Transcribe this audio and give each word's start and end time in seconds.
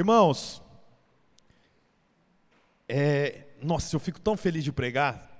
Irmãos, 0.00 0.62
é, 2.88 3.44
nossa, 3.60 3.94
eu 3.94 4.00
fico 4.00 4.18
tão 4.18 4.34
feliz 4.34 4.64
de 4.64 4.72
pregar, 4.72 5.30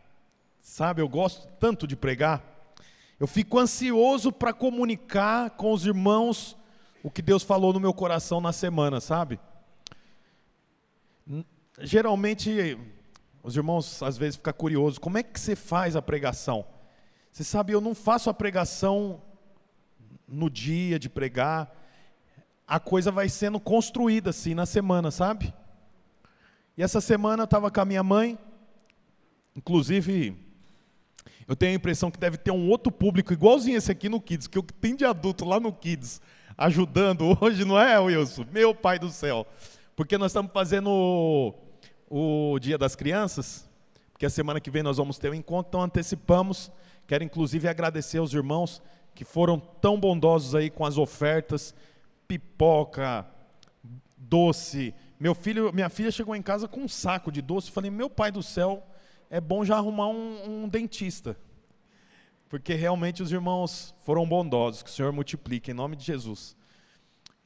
sabe? 0.60 1.00
Eu 1.00 1.08
gosto 1.08 1.48
tanto 1.58 1.86
de 1.86 1.96
pregar. 1.96 2.44
Eu 3.18 3.26
fico 3.26 3.58
ansioso 3.58 4.30
para 4.30 4.52
comunicar 4.52 5.48
com 5.52 5.72
os 5.72 5.86
irmãos 5.86 6.58
o 7.02 7.10
que 7.10 7.22
Deus 7.22 7.42
falou 7.42 7.72
no 7.72 7.80
meu 7.80 7.94
coração 7.94 8.38
na 8.38 8.52
semana, 8.52 9.00
sabe? 9.00 9.40
Geralmente, 11.78 12.78
os 13.42 13.56
irmãos 13.56 14.02
às 14.02 14.18
vezes 14.18 14.36
ficam 14.36 14.52
curiosos: 14.52 14.98
como 14.98 15.16
é 15.16 15.22
que 15.22 15.40
você 15.40 15.56
faz 15.56 15.96
a 15.96 16.02
pregação? 16.02 16.66
Você 17.32 17.44
sabe, 17.44 17.72
eu 17.72 17.80
não 17.80 17.94
faço 17.94 18.28
a 18.28 18.34
pregação 18.34 19.22
no 20.28 20.50
dia 20.50 20.98
de 20.98 21.08
pregar, 21.08 21.79
a 22.70 22.78
coisa 22.78 23.10
vai 23.10 23.28
sendo 23.28 23.58
construída 23.58 24.30
assim 24.30 24.54
na 24.54 24.64
semana, 24.64 25.10
sabe? 25.10 25.52
E 26.78 26.82
essa 26.84 27.00
semana 27.00 27.42
eu 27.42 27.44
estava 27.44 27.68
com 27.68 27.80
a 27.80 27.84
minha 27.84 28.02
mãe, 28.04 28.38
inclusive, 29.56 30.36
eu 31.48 31.56
tenho 31.56 31.72
a 31.72 31.74
impressão 31.74 32.12
que 32.12 32.18
deve 32.18 32.36
ter 32.36 32.52
um 32.52 32.68
outro 32.68 32.92
público 32.92 33.32
igualzinho 33.32 33.76
esse 33.76 33.90
aqui 33.90 34.08
no 34.08 34.20
Kids, 34.20 34.46
que 34.46 34.56
o 34.56 34.62
que 34.62 34.72
tem 34.72 34.94
de 34.94 35.04
adulto 35.04 35.44
lá 35.44 35.58
no 35.58 35.72
Kids, 35.72 36.20
ajudando 36.56 37.36
hoje, 37.42 37.64
não 37.64 37.76
é, 37.76 37.98
Wilson? 37.98 38.46
Meu 38.52 38.72
pai 38.72 39.00
do 39.00 39.10
céu. 39.10 39.44
Porque 39.96 40.16
nós 40.16 40.30
estamos 40.30 40.52
fazendo 40.52 40.88
o, 42.08 42.52
o 42.54 42.58
Dia 42.60 42.78
das 42.78 42.94
Crianças, 42.94 43.68
porque 44.12 44.26
a 44.26 44.30
semana 44.30 44.60
que 44.60 44.70
vem 44.70 44.84
nós 44.84 44.98
vamos 44.98 45.18
ter 45.18 45.28
um 45.28 45.34
encontro, 45.34 45.70
então 45.70 45.82
antecipamos. 45.82 46.70
Quero 47.08 47.24
inclusive 47.24 47.66
agradecer 47.66 48.18
aos 48.18 48.32
irmãos 48.32 48.80
que 49.12 49.24
foram 49.24 49.58
tão 49.58 49.98
bondosos 49.98 50.54
aí 50.54 50.70
com 50.70 50.86
as 50.86 50.96
ofertas, 50.96 51.74
pipoca, 52.30 53.26
doce. 54.16 54.94
Meu 55.18 55.34
filho, 55.34 55.72
minha 55.72 55.88
filha 55.88 56.12
chegou 56.12 56.36
em 56.36 56.42
casa 56.42 56.68
com 56.68 56.82
um 56.82 56.88
saco 56.88 57.32
de 57.32 57.42
doce. 57.42 57.72
Falei, 57.72 57.90
meu 57.90 58.08
pai 58.08 58.30
do 58.30 58.40
céu, 58.40 58.86
é 59.28 59.40
bom 59.40 59.64
já 59.64 59.76
arrumar 59.76 60.06
um, 60.06 60.62
um 60.62 60.68
dentista, 60.68 61.36
porque 62.48 62.74
realmente 62.74 63.20
os 63.20 63.32
irmãos 63.32 63.92
foram 64.04 64.24
bondosos. 64.24 64.80
Que 64.80 64.90
o 64.90 64.92
Senhor 64.92 65.12
multiplique 65.12 65.72
em 65.72 65.74
nome 65.74 65.96
de 65.96 66.04
Jesus. 66.04 66.56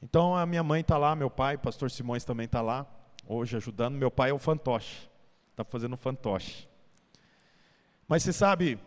Então 0.03 0.35
a 0.35 0.45
minha 0.45 0.61
mãe 0.61 0.81
está 0.81 0.99
lá, 0.99 1.15
meu 1.15 1.31
pai, 1.31 1.57
pastor 1.57 1.89
Simões 1.89 2.23
também 2.23 2.45
está 2.45 2.61
lá, 2.61 2.85
hoje 3.27 3.57
ajudando. 3.57 3.95
Meu 3.95 4.11
pai 4.11 4.29
é 4.29 4.33
o 4.33 4.37
fantoche, 4.37 5.09
está 5.49 5.63
fazendo 5.63 5.97
fantoche. 5.97 6.69
Mas 8.07 8.21
você 8.21 8.31
sabe, 8.31 8.77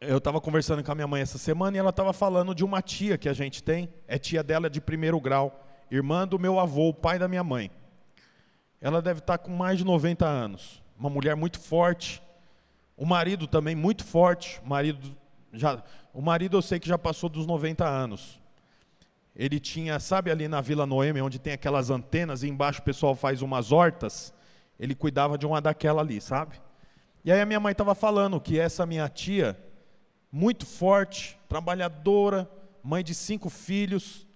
eu 0.00 0.18
estava 0.18 0.40
conversando 0.40 0.82
com 0.84 0.92
a 0.92 0.94
minha 0.94 1.06
mãe 1.06 1.22
essa 1.22 1.38
semana 1.38 1.76
e 1.76 1.80
ela 1.80 1.90
estava 1.90 2.12
falando 2.12 2.54
de 2.54 2.64
uma 2.64 2.82
tia 2.82 3.16
que 3.16 3.28
a 3.28 3.32
gente 3.32 3.62
tem, 3.62 3.88
é 4.06 4.18
tia 4.18 4.42
dela 4.42 4.68
de 4.68 4.80
primeiro 4.80 5.20
grau, 5.20 5.64
irmã 5.90 6.26
do 6.26 6.38
meu 6.38 6.60
avô, 6.60 6.88
o 6.88 6.94
pai 6.94 7.18
da 7.18 7.26
minha 7.26 7.42
mãe. 7.42 7.70
Ela 8.80 9.00
deve 9.00 9.20
estar 9.20 9.38
tá 9.38 9.44
com 9.44 9.50
mais 9.50 9.78
de 9.78 9.84
90 9.84 10.26
anos, 10.26 10.82
uma 10.98 11.08
mulher 11.08 11.34
muito 11.34 11.58
forte, 11.58 12.22
o 12.96 13.06
marido 13.06 13.46
também 13.46 13.74
muito 13.74 14.04
forte, 14.04 14.60
o 14.64 14.68
marido 14.68 15.16
já, 15.52 15.82
o 16.12 16.20
marido 16.20 16.56
eu 16.56 16.62
sei 16.62 16.78
que 16.78 16.88
já 16.88 16.98
passou 16.98 17.28
dos 17.28 17.46
90 17.46 17.86
anos. 17.86 18.40
Ele 19.34 19.58
tinha, 19.60 19.98
sabe 19.98 20.30
ali 20.30 20.48
na 20.48 20.60
Vila 20.60 20.86
Noemi, 20.86 21.20
onde 21.20 21.38
tem 21.38 21.52
aquelas 21.52 21.90
antenas 21.90 22.42
e 22.42 22.48
embaixo 22.48 22.80
o 22.80 22.84
pessoal 22.84 23.14
faz 23.14 23.42
umas 23.42 23.72
hortas, 23.72 24.32
ele 24.78 24.94
cuidava 24.94 25.38
de 25.38 25.46
uma 25.46 25.60
daquela 25.60 26.02
ali, 26.02 26.20
sabe? 26.20 26.60
E 27.24 27.32
aí 27.32 27.40
a 27.40 27.46
minha 27.46 27.60
mãe 27.60 27.72
estava 27.72 27.94
falando 27.94 28.40
que 28.40 28.58
essa 28.58 28.86
minha 28.86 29.08
tia, 29.08 29.58
muito 30.36 30.66
forte, 30.66 31.38
trabalhadora, 31.48 32.46
mãe 32.82 33.02
de 33.02 33.14
cinco 33.14 33.48
filhos, 33.48 34.26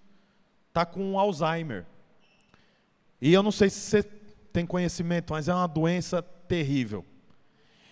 está 0.67 0.83
com 0.83 1.19
Alzheimer. 1.19 1.85
E 3.21 3.31
eu 3.31 3.43
não 3.43 3.51
sei 3.51 3.69
se 3.69 3.81
você 3.81 4.03
tem 4.51 4.65
conhecimento, 4.65 5.31
mas 5.31 5.47
é 5.47 5.53
uma 5.53 5.67
doença 5.67 6.23
terrível. 6.23 7.05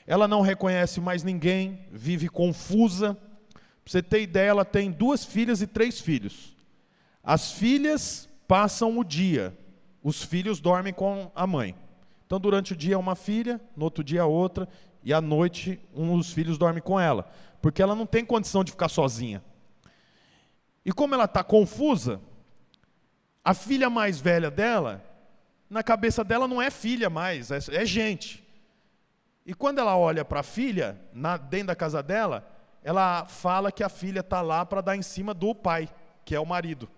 Ela 0.07 0.27
não 0.27 0.41
reconhece 0.41 0.99
mais 0.99 1.21
ninguém, 1.21 1.85
vive 1.91 2.27
confusa. 2.29 3.13
Para 3.53 3.91
você 3.91 4.01
ter 4.01 4.23
ideia, 4.23 4.49
ela 4.49 4.65
tem 4.65 4.89
duas 4.89 5.23
filhas 5.23 5.61
e 5.61 5.67
três 5.67 6.01
filhos. 6.01 6.57
As 7.23 7.51
filhas 7.51 8.27
passam 8.47 8.97
o 8.97 9.03
dia, 9.03 9.55
os 10.01 10.23
filhos 10.23 10.59
dormem 10.59 10.93
com 10.93 11.31
a 11.35 11.45
mãe. 11.45 11.75
Então, 12.25 12.39
durante 12.39 12.73
o 12.73 12.75
dia, 12.75 12.97
uma 12.97 13.15
filha, 13.15 13.61
no 13.77 13.83
outro 13.83 14.03
dia, 14.03 14.25
outra, 14.25 14.67
e 15.03 15.13
à 15.13 15.21
noite, 15.21 15.79
um 15.93 16.17
dos 16.17 16.33
filhos 16.33 16.57
dorme 16.57 16.81
com 16.81 16.99
ela 16.99 17.31
porque 17.61 17.81
ela 17.81 17.95
não 17.95 18.05
tem 18.05 18.25
condição 18.25 18.63
de 18.63 18.71
ficar 18.71 18.89
sozinha. 18.89 19.43
E 20.85 20.91
como 20.91 21.13
ela 21.13 21.25
está 21.25 21.43
confusa, 21.43 22.21
a 23.43 23.53
filha 23.53 23.89
mais 23.89 24.19
velha 24.19 24.49
dela, 24.49 25.03
na 25.69 25.83
cabeça 25.83 26.23
dela 26.23 26.47
não 26.47 26.61
é 26.61 26.69
filha 26.69 27.09
mais, 27.09 27.51
é, 27.51 27.59
é 27.71 27.85
gente. 27.85 28.45
E 29.45 29.53
quando 29.53 29.79
ela 29.79 29.97
olha 29.97 30.23
para 30.23 30.41
a 30.41 30.43
filha, 30.43 30.99
na, 31.13 31.37
dentro 31.37 31.67
da 31.67 31.75
casa 31.75 32.03
dela, 32.03 32.47
ela 32.83 33.25
fala 33.25 33.71
que 33.71 33.83
a 33.83 33.89
filha 33.89 34.19
está 34.21 34.41
lá 34.41 34.65
para 34.65 34.81
dar 34.81 34.95
em 34.95 35.01
cima 35.01 35.33
do 35.33 35.53
pai, 35.53 35.89
que 36.23 36.35
é 36.35 36.39
o 36.39 36.45
marido. 36.45 36.89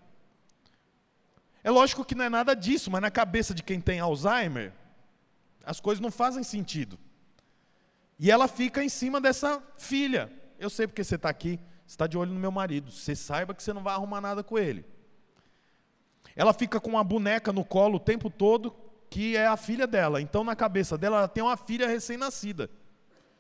É 1.64 1.70
lógico 1.70 2.04
que 2.04 2.16
não 2.16 2.26
é 2.26 2.30
nada 2.30 2.56
disso, 2.56 2.90
mas 2.90 3.02
na 3.02 3.12
cabeça 3.12 3.54
de 3.54 3.64
quem 3.64 3.80
tem 3.80 4.00
Alzheimer, 4.00 4.74
as 5.64 5.80
coisas 5.80 6.02
não 6.02 6.12
fazem 6.12 6.44
sentido. 6.44 6.98
E 8.20 8.30
ela 8.30 8.48
fica 8.48 8.84
em 8.84 8.90
cima 8.90 9.22
dessa 9.22 9.62
filha. 9.78 10.32
Eu 10.62 10.70
sei 10.70 10.86
porque 10.86 11.04
você 11.04 11.16
está 11.16 11.28
aqui, 11.28 11.60
você 11.88 11.94
está 11.94 12.06
de 12.06 12.16
olho 12.16 12.32
no 12.32 12.40
meu 12.40 12.52
marido. 12.52 12.92
Você 12.92 13.16
saiba 13.16 13.52
que 13.52 13.64
você 13.64 13.74
não 13.74 13.82
vai 13.82 13.96
arrumar 13.96 14.22
nada 14.22 14.44
com 14.44 14.60
ele. 14.60 14.86
Ela 16.36 16.54
fica 16.54 16.80
com 16.80 16.92
uma 16.92 17.04
boneca 17.04 17.52
no 17.52 17.66
colo 17.66 17.96
o 17.96 18.00
tempo 18.00 18.30
todo, 18.30 18.72
que 19.10 19.36
é 19.36 19.48
a 19.48 19.58
filha 19.58 19.88
dela. 19.88 20.22
Então, 20.22 20.44
na 20.44 20.56
cabeça 20.56 21.00
dela, 21.00 21.18
ela 21.18 21.28
tem 21.28 21.44
uma 21.44 21.58
filha 21.58 21.88
recém-nascida. 21.88 22.70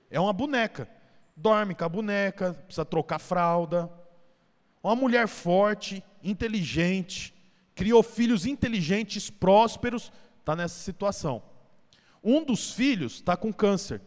É 0.09 0.19
uma 0.19 0.33
boneca. 0.33 0.89
Dorme 1.37 1.75
com 1.75 1.85
a 1.85 1.89
boneca, 1.89 2.55
precisa 2.55 2.83
trocar 2.83 3.19
fralda. 3.19 3.88
Uma 4.83 4.95
mulher 4.95 5.27
forte, 5.27 6.03
inteligente, 6.23 7.35
criou 7.75 8.01
filhos 8.01 8.47
inteligentes, 8.47 9.29
prósperos, 9.29 10.11
está 10.39 10.55
nessa 10.55 10.79
situação. 10.79 11.43
Um 12.23 12.43
dos 12.43 12.73
filhos 12.73 13.13
está 13.13 13.38
com 13.38 13.53
câncer, 13.53 14.01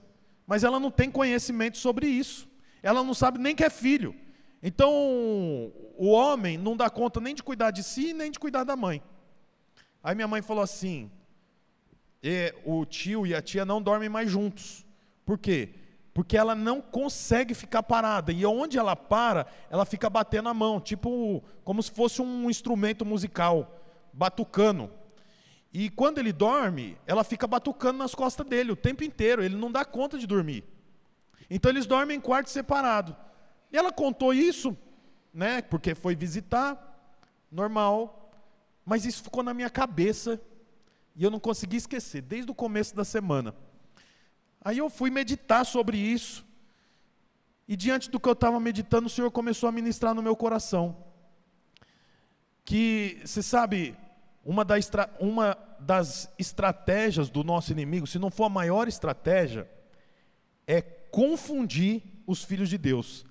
mas 0.48 0.64
ela 0.64 0.80
não 0.80 0.90
tem 0.90 1.08
conhecimento 1.12 1.78
sobre 1.78 2.08
isso 2.08 2.52
ela 2.84 3.02
não 3.02 3.14
sabe 3.14 3.38
nem 3.38 3.56
que 3.56 3.64
é 3.64 3.70
filho. 3.70 4.14
Então, 4.62 4.92
o 5.96 6.10
homem 6.10 6.58
não 6.58 6.76
dá 6.76 6.90
conta 6.90 7.18
nem 7.18 7.34
de 7.34 7.42
cuidar 7.42 7.70
de 7.70 7.82
si, 7.82 8.12
nem 8.12 8.30
de 8.30 8.38
cuidar 8.38 8.62
da 8.62 8.76
mãe. 8.76 9.02
Aí 10.02 10.14
minha 10.14 10.28
mãe 10.28 10.42
falou 10.42 10.62
assim: 10.62 11.10
o 12.62 12.84
tio 12.84 13.26
e 13.26 13.34
a 13.34 13.40
tia 13.40 13.64
não 13.64 13.80
dormem 13.80 14.10
mais 14.10 14.30
juntos. 14.30 14.86
Por 15.24 15.38
quê? 15.38 15.70
Porque 16.12 16.36
ela 16.36 16.54
não 16.54 16.82
consegue 16.82 17.54
ficar 17.54 17.82
parada. 17.82 18.32
E 18.32 18.44
onde 18.44 18.78
ela 18.78 18.94
para, 18.94 19.46
ela 19.70 19.86
fica 19.86 20.10
batendo 20.10 20.50
a 20.50 20.54
mão, 20.54 20.78
tipo 20.78 21.42
como 21.64 21.82
se 21.82 21.90
fosse 21.90 22.20
um 22.20 22.50
instrumento 22.50 23.04
musical, 23.04 23.80
batucando. 24.12 24.90
E 25.72 25.88
quando 25.88 26.18
ele 26.18 26.32
dorme, 26.32 26.98
ela 27.06 27.24
fica 27.24 27.46
batucando 27.46 27.98
nas 27.98 28.14
costas 28.14 28.46
dele 28.46 28.72
o 28.72 28.76
tempo 28.76 29.02
inteiro. 29.02 29.42
Ele 29.42 29.56
não 29.56 29.72
dá 29.72 29.86
conta 29.86 30.18
de 30.18 30.26
dormir. 30.26 30.73
Então 31.48 31.70
eles 31.70 31.86
dormem 31.86 32.16
em 32.16 32.20
quarto 32.20 32.50
separado. 32.50 33.16
E 33.72 33.76
ela 33.76 33.92
contou 33.92 34.32
isso, 34.32 34.76
né? 35.32 35.62
Porque 35.62 35.94
foi 35.94 36.14
visitar, 36.14 37.16
normal. 37.50 38.32
Mas 38.84 39.04
isso 39.04 39.22
ficou 39.22 39.42
na 39.42 39.54
minha 39.54 39.70
cabeça 39.70 40.40
e 41.16 41.22
eu 41.22 41.30
não 41.30 41.40
consegui 41.40 41.76
esquecer 41.76 42.22
desde 42.22 42.50
o 42.50 42.54
começo 42.54 42.94
da 42.94 43.04
semana. 43.04 43.54
Aí 44.60 44.78
eu 44.78 44.88
fui 44.88 45.10
meditar 45.10 45.64
sobre 45.64 45.96
isso. 45.96 46.44
E 47.66 47.76
diante 47.76 48.10
do 48.10 48.20
que 48.20 48.28
eu 48.28 48.32
estava 48.32 48.58
meditando, 48.60 49.06
o 49.06 49.10
Senhor 49.10 49.30
começou 49.30 49.68
a 49.68 49.72
ministrar 49.72 50.14
no 50.14 50.22
meu 50.22 50.36
coração. 50.36 50.96
Que, 52.64 53.20
você 53.24 53.42
sabe, 53.42 53.96
uma, 54.44 54.64
da 54.64 54.74
uma 55.20 55.56
das 55.78 56.30
estratégias 56.38 57.28
do 57.30 57.44
nosso 57.44 57.72
inimigo, 57.72 58.06
se 58.06 58.18
não 58.18 58.30
for 58.30 58.44
a 58.44 58.48
maior 58.48 58.88
estratégia, 58.88 59.68
é 60.66 60.80
confundir 61.14 62.02
os 62.26 62.42
filhos 62.42 62.68
de 62.68 62.76
Deus. 62.76 63.24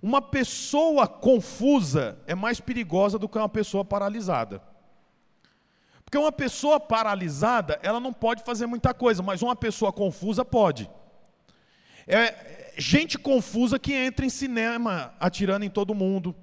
Uma 0.00 0.22
pessoa 0.22 1.06
confusa 1.06 2.18
é 2.26 2.34
mais 2.34 2.60
perigosa 2.60 3.18
do 3.18 3.28
que 3.28 3.36
uma 3.36 3.46
pessoa 3.46 3.84
paralisada. 3.84 4.62
Porque 6.02 6.16
uma 6.16 6.32
pessoa 6.32 6.80
paralisada, 6.80 7.78
ela 7.82 8.00
não 8.00 8.10
pode 8.10 8.42
fazer 8.42 8.64
muita 8.64 8.94
coisa, 8.94 9.22
mas 9.22 9.42
uma 9.42 9.54
pessoa 9.54 9.92
confusa 9.92 10.46
pode. 10.46 10.90
É 12.06 12.72
gente 12.78 13.18
confusa 13.18 13.78
que 13.78 13.92
entra 13.92 14.24
em 14.24 14.30
cinema 14.30 15.12
atirando 15.20 15.66
em 15.66 15.70
todo 15.70 15.94
mundo. 15.94 16.34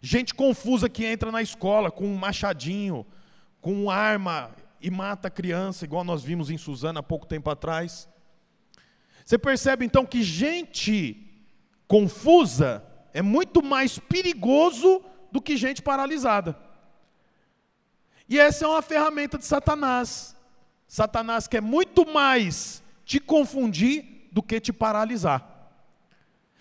Gente 0.00 0.32
confusa 0.32 0.88
que 0.88 1.04
entra 1.04 1.32
na 1.32 1.42
escola 1.42 1.90
com 1.90 2.06
um 2.06 2.16
machadinho, 2.16 3.04
com 3.60 3.72
uma 3.72 3.94
arma 3.96 4.52
e 4.80 4.88
mata 4.88 5.28
criança, 5.28 5.84
igual 5.84 6.04
nós 6.04 6.22
vimos 6.22 6.48
em 6.48 6.56
Suzana 6.56 7.00
há 7.00 7.02
pouco 7.02 7.26
tempo 7.26 7.50
atrás. 7.50 8.08
Você 9.26 9.36
percebe 9.36 9.84
então 9.84 10.06
que 10.06 10.22
gente 10.22 11.20
confusa 11.88 12.84
é 13.12 13.20
muito 13.20 13.60
mais 13.60 13.98
perigoso 13.98 15.02
do 15.32 15.42
que 15.42 15.56
gente 15.56 15.82
paralisada. 15.82 16.56
E 18.28 18.38
essa 18.38 18.64
é 18.64 18.68
uma 18.68 18.80
ferramenta 18.80 19.36
de 19.36 19.44
Satanás. 19.44 20.36
Satanás 20.86 21.48
quer 21.48 21.60
muito 21.60 22.06
mais 22.06 22.80
te 23.04 23.18
confundir 23.18 24.28
do 24.30 24.40
que 24.40 24.60
te 24.60 24.72
paralisar. 24.72 25.72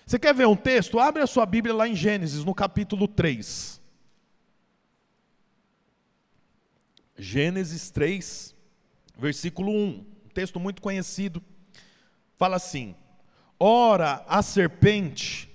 Você 0.04 0.18
quer 0.18 0.34
ver 0.34 0.48
um 0.48 0.56
texto? 0.56 1.00
Abre 1.00 1.22
a 1.22 1.28
sua 1.28 1.46
Bíblia 1.46 1.74
lá 1.74 1.88
em 1.88 1.96
Gênesis, 1.96 2.44
no 2.44 2.56
capítulo 2.56 3.08
3. 3.08 3.80
Gênesis 7.16 7.92
3, 7.92 8.56
versículo 9.20 9.72
1. 9.72 9.76
Um 9.76 10.30
texto 10.34 10.60
muito 10.60 10.82
conhecido. 10.82 11.44
Fala 12.38 12.58
assim: 12.58 12.96
Ora, 13.60 14.24
a 14.28 14.42
serpente 14.42 15.50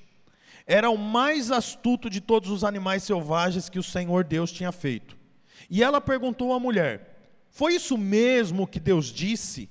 era 0.66 0.88
o 0.88 0.96
mais 0.96 1.50
astuto 1.50 2.08
de 2.08 2.20
todos 2.20 2.50
os 2.50 2.64
animais 2.64 3.02
selvagens 3.02 3.68
que 3.68 3.78
o 3.78 3.82
Senhor 3.82 4.24
Deus 4.24 4.52
tinha 4.52 4.72
feito. 4.72 5.18
E 5.68 5.82
ela 5.82 6.00
perguntou 6.00 6.52
à 6.52 6.60
mulher: 6.60 7.34
Foi 7.50 7.74
isso 7.74 7.98
mesmo 7.98 8.66
que 8.66 8.80
Deus 8.80 9.06
disse? 9.06 9.68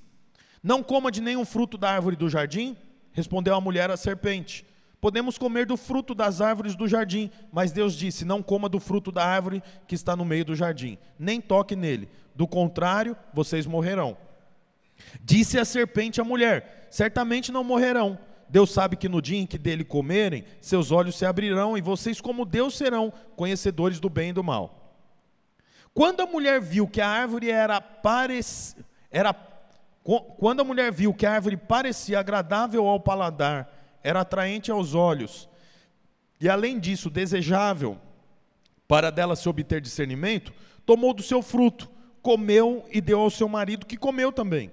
Não 0.62 0.84
coma 0.84 1.12
de 1.12 1.22
nenhum 1.22 1.46
fruto 1.46 1.78
da 1.78 1.90
árvore 1.90 2.16
do 2.16 2.30
jardim? 2.30 2.76
Respondeu 3.14 3.56
a 3.56 3.62
mulher 3.62 3.90
à 3.90 3.98
serpente: 3.98 4.66
Podemos 5.02 5.38
comer 5.38 5.66
do 5.66 5.78
fruto 5.78 6.14
das 6.14 6.42
árvores 6.42 6.76
do 6.76 6.88
jardim, 6.88 7.32
mas 7.52 7.72
Deus 7.72 7.96
disse: 7.96 8.26
Não 8.26 8.44
coma 8.44 8.68
do 8.68 8.80
fruto 8.80 9.12
da 9.12 9.26
árvore 9.26 9.64
que 9.88 9.96
está 9.96 10.16
no 10.16 10.26
meio 10.26 10.44
do 10.44 10.56
jardim, 10.56 10.98
nem 11.18 11.40
toque 11.40 11.76
nele, 11.76 12.10
do 12.36 12.46
contrário, 12.46 13.16
vocês 13.34 13.66
morrerão. 13.66 14.18
Disse 15.22 15.60
a 15.60 15.66
serpente 15.66 16.20
à 16.22 16.24
mulher: 16.24 16.88
Certamente 16.90 17.52
não 17.52 17.64
morrerão. 17.64 18.18
Deus 18.50 18.72
sabe 18.72 18.96
que 18.96 19.08
no 19.08 19.22
dia 19.22 19.38
em 19.38 19.46
que 19.46 19.58
dele 19.58 19.84
comerem, 19.84 20.44
seus 20.60 20.92
olhos 20.92 21.16
se 21.16 21.26
abrirão 21.26 21.78
e 21.78 21.82
vocês, 21.82 22.20
como 22.20 22.46
Deus, 22.46 22.76
serão 22.76 23.14
conhecedores 23.36 24.00
do 24.00 24.10
bem 24.10 24.30
e 24.30 24.34
do 24.34 24.44
mal. 24.44 24.98
Quando 25.94 26.22
a 26.22 26.26
mulher 26.26 26.60
viu 26.60 26.88
que 26.88 27.00
a 27.00 27.08
árvore 27.08 27.52
era, 27.52 27.84
era 29.12 29.34
quando 30.40 30.62
a 30.62 30.64
mulher 30.64 30.92
viu 30.92 31.14
que 31.14 31.26
a 31.26 31.34
árvore 31.34 31.58
parecia 31.58 32.20
agradável 32.20 32.88
ao 32.88 33.00
paladar, 33.00 33.72
era 34.04 34.22
atraente 34.22 34.72
aos 34.72 34.96
olhos, 34.96 35.48
e 36.40 36.50
além 36.50 36.80
disso 36.80 37.10
desejável 37.10 38.00
para 38.88 39.12
dela 39.12 39.36
se 39.36 39.48
obter 39.48 39.82
discernimento, 39.82 40.52
tomou 40.86 41.14
do 41.14 41.22
seu 41.22 41.44
fruto, 41.44 41.88
comeu 42.22 42.84
e 42.90 43.00
deu 43.00 43.20
ao 43.20 43.30
seu 43.30 43.48
marido, 43.48 43.86
que 43.86 43.98
comeu 43.98 44.32
também. 44.32 44.72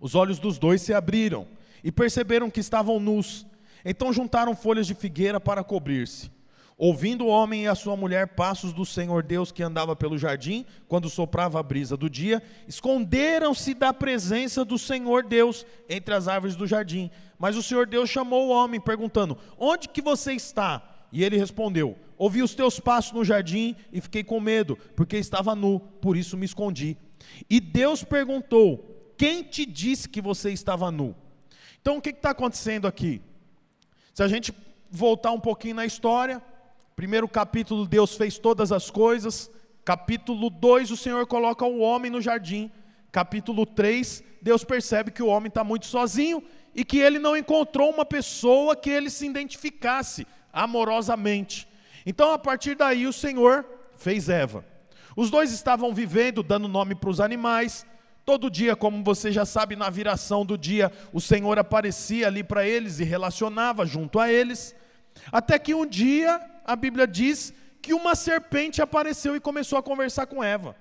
Os 0.00 0.14
olhos 0.14 0.38
dos 0.38 0.58
dois 0.58 0.82
se 0.82 0.92
abriram 0.92 1.46
e 1.82 1.90
perceberam 1.90 2.50
que 2.50 2.60
estavam 2.60 3.00
nus. 3.00 3.46
Então 3.84 4.12
juntaram 4.12 4.54
folhas 4.54 4.86
de 4.86 4.94
figueira 4.94 5.40
para 5.40 5.62
cobrir-se. 5.62 6.30
Ouvindo 6.78 7.24
o 7.24 7.28
homem 7.28 7.64
e 7.64 7.68
a 7.68 7.74
sua 7.74 7.96
mulher 7.96 8.28
passos 8.28 8.70
do 8.70 8.84
Senhor 8.84 9.22
Deus 9.22 9.50
que 9.50 9.62
andava 9.62 9.96
pelo 9.96 10.18
jardim, 10.18 10.66
quando 10.86 11.08
soprava 11.08 11.58
a 11.58 11.62
brisa 11.62 11.96
do 11.96 12.10
dia, 12.10 12.42
esconderam-se 12.68 13.72
da 13.72 13.94
presença 13.94 14.62
do 14.62 14.78
Senhor 14.78 15.24
Deus 15.24 15.64
entre 15.88 16.14
as 16.14 16.28
árvores 16.28 16.54
do 16.54 16.66
jardim. 16.66 17.10
Mas 17.38 17.56
o 17.56 17.62
Senhor 17.62 17.86
Deus 17.86 18.10
chamou 18.10 18.48
o 18.48 18.50
homem, 18.50 18.78
perguntando: 18.78 19.38
Onde 19.58 19.88
que 19.88 20.02
você 20.02 20.34
está? 20.34 20.82
E 21.10 21.24
ele 21.24 21.38
respondeu: 21.38 21.96
Ouvi 22.18 22.42
os 22.42 22.54
teus 22.54 22.78
passos 22.78 23.12
no 23.12 23.24
jardim 23.24 23.74
e 23.90 24.00
fiquei 24.02 24.22
com 24.22 24.38
medo, 24.38 24.76
porque 24.94 25.16
estava 25.16 25.54
nu, 25.54 25.80
por 25.80 26.14
isso 26.14 26.36
me 26.36 26.44
escondi. 26.44 26.98
E 27.48 27.58
Deus 27.58 28.04
perguntou: 28.04 28.95
Quem 29.16 29.42
te 29.42 29.64
disse 29.64 30.08
que 30.08 30.20
você 30.20 30.50
estava 30.50 30.90
nu? 30.90 31.14
Então 31.80 31.98
o 31.98 32.02
que 32.02 32.10
está 32.10 32.30
acontecendo 32.30 32.86
aqui? 32.86 33.22
Se 34.12 34.22
a 34.22 34.28
gente 34.28 34.52
voltar 34.90 35.32
um 35.32 35.40
pouquinho 35.40 35.76
na 35.76 35.86
história, 35.86 36.42
Primeiro 36.96 37.28
capítulo, 37.28 37.86
Deus 37.86 38.16
fez 38.16 38.38
todas 38.38 38.72
as 38.72 38.90
coisas. 38.90 39.50
Capítulo 39.84 40.48
2, 40.48 40.90
o 40.90 40.96
Senhor 40.96 41.26
coloca 41.26 41.62
o 41.66 41.80
homem 41.80 42.10
no 42.10 42.22
jardim. 42.22 42.70
Capítulo 43.12 43.66
3, 43.66 44.24
Deus 44.40 44.64
percebe 44.64 45.10
que 45.10 45.22
o 45.22 45.26
homem 45.26 45.48
está 45.48 45.62
muito 45.62 45.84
sozinho 45.84 46.42
e 46.74 46.86
que 46.86 46.96
ele 46.96 47.18
não 47.18 47.36
encontrou 47.36 47.90
uma 47.90 48.06
pessoa 48.06 48.74
que 48.74 48.88
ele 48.88 49.10
se 49.10 49.26
identificasse 49.26 50.26
amorosamente. 50.50 51.68
Então, 52.06 52.32
a 52.32 52.38
partir 52.38 52.74
daí, 52.74 53.06
o 53.06 53.12
Senhor 53.12 53.66
fez 53.94 54.30
Eva. 54.30 54.64
Os 55.14 55.28
dois 55.28 55.52
estavam 55.52 55.92
vivendo, 55.92 56.42
dando 56.42 56.66
nome 56.66 56.94
para 56.94 57.10
os 57.10 57.20
animais. 57.20 57.84
Todo 58.26 58.50
dia, 58.50 58.74
como 58.74 59.04
você 59.04 59.30
já 59.30 59.46
sabe, 59.46 59.76
na 59.76 59.88
viração 59.88 60.44
do 60.44 60.58
dia, 60.58 60.90
o 61.12 61.20
Senhor 61.20 61.60
aparecia 61.60 62.26
ali 62.26 62.42
para 62.42 62.66
eles 62.66 62.98
e 62.98 63.04
relacionava 63.04 63.86
junto 63.86 64.18
a 64.18 64.28
eles. 64.28 64.74
Até 65.30 65.60
que 65.60 65.72
um 65.72 65.86
dia 65.86 66.44
a 66.64 66.74
Bíblia 66.74 67.06
diz 67.06 67.54
que 67.80 67.94
uma 67.94 68.16
serpente 68.16 68.82
apareceu 68.82 69.36
e 69.36 69.40
começou 69.40 69.78
a 69.78 69.82
conversar 69.82 70.26
com 70.26 70.42
Eva. 70.42 70.74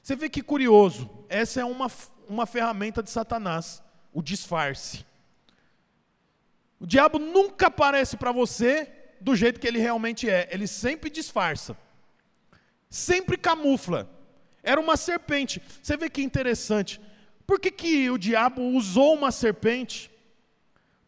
Você 0.00 0.14
vê 0.14 0.28
que 0.28 0.40
curioso, 0.40 1.10
essa 1.28 1.60
é 1.60 1.64
uma, 1.64 1.90
uma 2.28 2.46
ferramenta 2.46 3.02
de 3.02 3.10
Satanás, 3.10 3.82
o 4.12 4.22
disfarce. 4.22 5.04
O 6.78 6.86
diabo 6.86 7.18
nunca 7.18 7.66
aparece 7.66 8.16
para 8.16 8.30
você 8.30 8.88
do 9.20 9.34
jeito 9.34 9.58
que 9.58 9.66
ele 9.66 9.80
realmente 9.80 10.30
é, 10.30 10.48
ele 10.52 10.68
sempre 10.68 11.10
disfarça, 11.10 11.76
sempre 12.88 13.36
camufla. 13.36 14.08
Era 14.62 14.80
uma 14.80 14.96
serpente. 14.96 15.62
Você 15.82 15.96
vê 15.96 16.10
que 16.10 16.22
interessante. 16.22 17.00
Por 17.46 17.58
que, 17.58 17.70
que 17.70 18.10
o 18.10 18.18
diabo 18.18 18.62
usou 18.62 19.14
uma 19.14 19.30
serpente? 19.30 20.10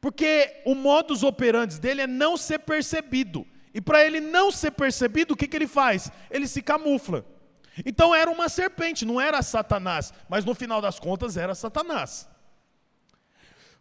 Porque 0.00 0.62
o 0.64 0.74
modus 0.74 1.22
operandi 1.22 1.78
dele 1.78 2.02
é 2.02 2.06
não 2.06 2.36
ser 2.36 2.60
percebido. 2.60 3.46
E 3.74 3.80
para 3.80 4.04
ele 4.04 4.20
não 4.20 4.50
ser 4.50 4.70
percebido, 4.70 5.34
o 5.34 5.36
que, 5.36 5.46
que 5.46 5.56
ele 5.56 5.66
faz? 5.66 6.10
Ele 6.30 6.48
se 6.48 6.62
camufla. 6.62 7.24
Então 7.84 8.14
era 8.14 8.30
uma 8.30 8.48
serpente, 8.48 9.04
não 9.04 9.20
era 9.20 9.42
Satanás, 9.42 10.12
mas 10.28 10.44
no 10.44 10.54
final 10.54 10.80
das 10.80 10.98
contas 10.98 11.36
era 11.36 11.54
Satanás. 11.54 12.28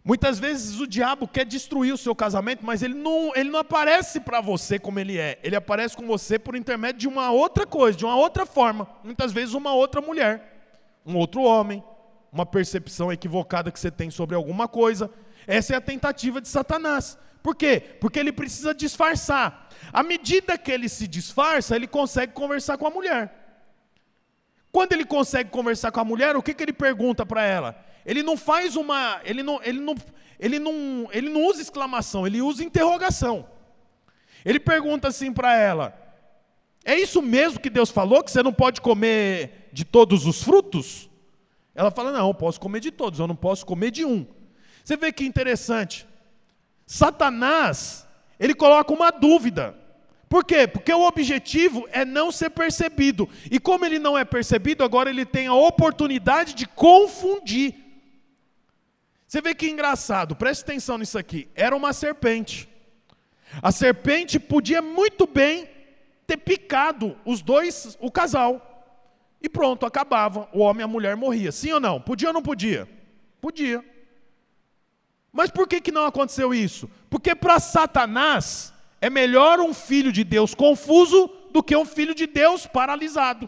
Muitas 0.09 0.39
vezes 0.39 0.79
o 0.79 0.87
diabo 0.87 1.27
quer 1.27 1.45
destruir 1.45 1.93
o 1.93 1.97
seu 1.97 2.15
casamento, 2.15 2.65
mas 2.65 2.81
ele 2.81 2.95
não, 2.95 3.31
ele 3.35 3.51
não 3.51 3.59
aparece 3.59 4.19
para 4.19 4.41
você 4.41 4.79
como 4.79 4.99
ele 4.99 5.19
é. 5.19 5.37
Ele 5.43 5.55
aparece 5.55 5.95
com 5.95 6.07
você 6.07 6.39
por 6.39 6.55
intermédio 6.55 7.01
de 7.01 7.07
uma 7.07 7.29
outra 7.29 7.63
coisa, 7.63 7.95
de 7.95 8.05
uma 8.05 8.15
outra 8.15 8.43
forma. 8.43 8.89
Muitas 9.03 9.31
vezes 9.31 9.53
uma 9.53 9.71
outra 9.71 10.01
mulher, 10.01 10.97
um 11.05 11.15
outro 11.15 11.43
homem, 11.43 11.83
uma 12.33 12.43
percepção 12.43 13.13
equivocada 13.13 13.71
que 13.71 13.79
você 13.79 13.91
tem 13.91 14.09
sobre 14.09 14.35
alguma 14.35 14.67
coisa. 14.67 15.11
Essa 15.45 15.75
é 15.75 15.77
a 15.77 15.81
tentativa 15.81 16.41
de 16.41 16.47
Satanás. 16.47 17.15
Por 17.43 17.55
quê? 17.55 17.79
Porque 18.01 18.17
ele 18.17 18.31
precisa 18.31 18.73
disfarçar. 18.73 19.69
À 19.93 20.01
medida 20.01 20.57
que 20.57 20.71
ele 20.71 20.89
se 20.89 21.07
disfarça, 21.07 21.75
ele 21.75 21.85
consegue 21.85 22.33
conversar 22.33 22.79
com 22.79 22.87
a 22.87 22.89
mulher. 22.89 23.31
Quando 24.71 24.93
ele 24.93 25.05
consegue 25.05 25.51
conversar 25.51 25.91
com 25.91 25.99
a 25.99 26.03
mulher, 26.03 26.35
o 26.35 26.41
que, 26.41 26.55
que 26.55 26.63
ele 26.63 26.73
pergunta 26.73 27.27
para 27.27 27.43
ela? 27.43 27.88
Ele 28.09 28.23
não 28.23 28.35
faz 28.35 28.75
uma. 28.75 29.21
Ele 29.23 29.43
não, 29.43 29.61
ele, 29.63 29.79
não, 29.79 29.95
ele, 30.39 30.57
não, 30.57 31.07
ele 31.11 31.29
não 31.29 31.45
usa 31.45 31.61
exclamação, 31.61 32.25
ele 32.25 32.41
usa 32.41 32.63
interrogação. 32.63 33.47
Ele 34.43 34.59
pergunta 34.59 35.07
assim 35.07 35.31
para 35.31 35.55
ela: 35.55 35.95
É 36.83 36.95
isso 36.95 37.21
mesmo 37.21 37.59
que 37.59 37.69
Deus 37.69 37.91
falou? 37.91 38.23
Que 38.23 38.31
você 38.31 38.41
não 38.41 38.51
pode 38.51 38.81
comer 38.81 39.69
de 39.71 39.85
todos 39.85 40.25
os 40.25 40.41
frutos? 40.41 41.07
Ela 41.75 41.91
fala: 41.91 42.11
Não, 42.11 42.29
eu 42.29 42.33
posso 42.33 42.59
comer 42.59 42.79
de 42.79 42.89
todos, 42.89 43.19
eu 43.19 43.27
não 43.27 43.35
posso 43.35 43.63
comer 43.63 43.91
de 43.91 44.03
um. 44.03 44.25
Você 44.83 44.97
vê 44.97 45.11
que 45.11 45.23
interessante. 45.23 46.07
Satanás, 46.87 48.07
ele 48.39 48.55
coloca 48.55 48.91
uma 48.91 49.11
dúvida. 49.11 49.77
Por 50.27 50.43
quê? 50.43 50.67
Porque 50.67 50.91
o 50.91 51.07
objetivo 51.07 51.87
é 51.91 52.03
não 52.03 52.31
ser 52.31 52.49
percebido. 52.49 53.29
E 53.51 53.59
como 53.59 53.85
ele 53.85 53.99
não 53.99 54.17
é 54.17 54.25
percebido, 54.25 54.83
agora 54.83 55.11
ele 55.11 55.27
tem 55.27 55.45
a 55.45 55.53
oportunidade 55.53 56.55
de 56.55 56.67
confundir. 56.67 57.88
Você 59.29 59.41
vê 59.41 59.53
que 59.53 59.69
engraçado, 59.69 60.35
preste 60.35 60.63
atenção 60.63 60.97
nisso 60.97 61.15
aqui. 61.15 61.47
Era 61.53 61.75
uma 61.75 61.93
serpente. 61.93 62.67
A 63.61 63.71
serpente 63.71 64.39
podia 64.39 64.81
muito 64.81 65.27
bem 65.27 65.69
ter 66.25 66.37
picado 66.37 67.15
os 67.23 67.39
dois, 67.39 67.95
o 68.01 68.09
casal. 68.09 68.97
E 69.39 69.47
pronto, 69.47 69.85
acabava. 69.85 70.49
O 70.51 70.61
homem 70.61 70.81
e 70.81 70.83
a 70.83 70.87
mulher 70.87 71.15
morria. 71.15 71.51
Sim 71.51 71.73
ou 71.73 71.79
não? 71.79 72.01
Podia 72.01 72.29
ou 72.29 72.33
não 72.33 72.41
podia? 72.41 72.89
Podia. 73.39 73.85
Mas 75.31 75.51
por 75.51 75.67
que, 75.67 75.79
que 75.79 75.91
não 75.91 76.05
aconteceu 76.05 76.51
isso? 76.51 76.89
Porque 77.07 77.35
para 77.35 77.59
Satanás 77.59 78.73
é 78.99 79.11
melhor 79.11 79.59
um 79.59 79.75
filho 79.75 80.11
de 80.11 80.23
Deus 80.23 80.55
confuso 80.55 81.29
do 81.51 81.61
que 81.61 81.75
um 81.75 81.85
filho 81.85 82.15
de 82.15 82.25
Deus 82.25 82.65
paralisado. 82.65 83.47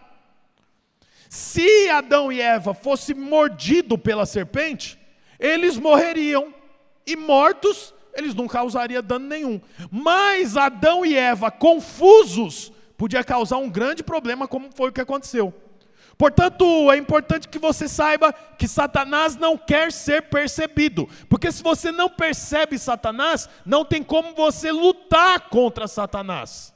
Se 1.28 1.90
Adão 1.90 2.32
e 2.32 2.40
Eva 2.40 2.76
fossem 2.76 3.16
mordidos 3.16 4.00
pela 4.00 4.28
serpente, 4.28 5.01
eles 5.42 5.78
morreriam, 5.78 6.54
e 7.06 7.16
mortos, 7.16 7.94
eles 8.14 8.36
não 8.36 8.48
causariam 8.48 9.02
dano 9.02 9.28
nenhum. 9.28 9.60
Mas 9.90 10.56
Adão 10.56 11.06
e 11.06 11.16
Eva 11.16 11.50
confusos 11.50 12.72
podia 12.98 13.24
causar 13.24 13.58
um 13.58 13.70
grande 13.70 14.04
problema, 14.04 14.48
como 14.48 14.70
foi 14.72 14.90
o 14.90 14.94
que 14.94 15.02
aconteceu. 15.02 15.52
Portanto, 16.18 16.92
é 16.92 16.98
importante 16.98 17.50
que 17.50 17.58
você 17.58 17.88
saiba 17.88 18.32
que 18.32 18.68
Satanás 18.68 19.36
não 19.36 19.58
quer 19.58 19.92
ser 19.92 20.22
percebido, 20.24 21.10
porque 21.28 21.52
se 21.52 21.64
você 21.64 21.92
não 21.92 22.08
percebe 22.08 22.78
Satanás, 22.78 23.50
não 23.66 23.84
tem 23.84 24.04
como 24.04 24.36
você 24.36 24.72
lutar 24.72 25.50
contra 25.50 25.88
Satanás. 25.88 26.72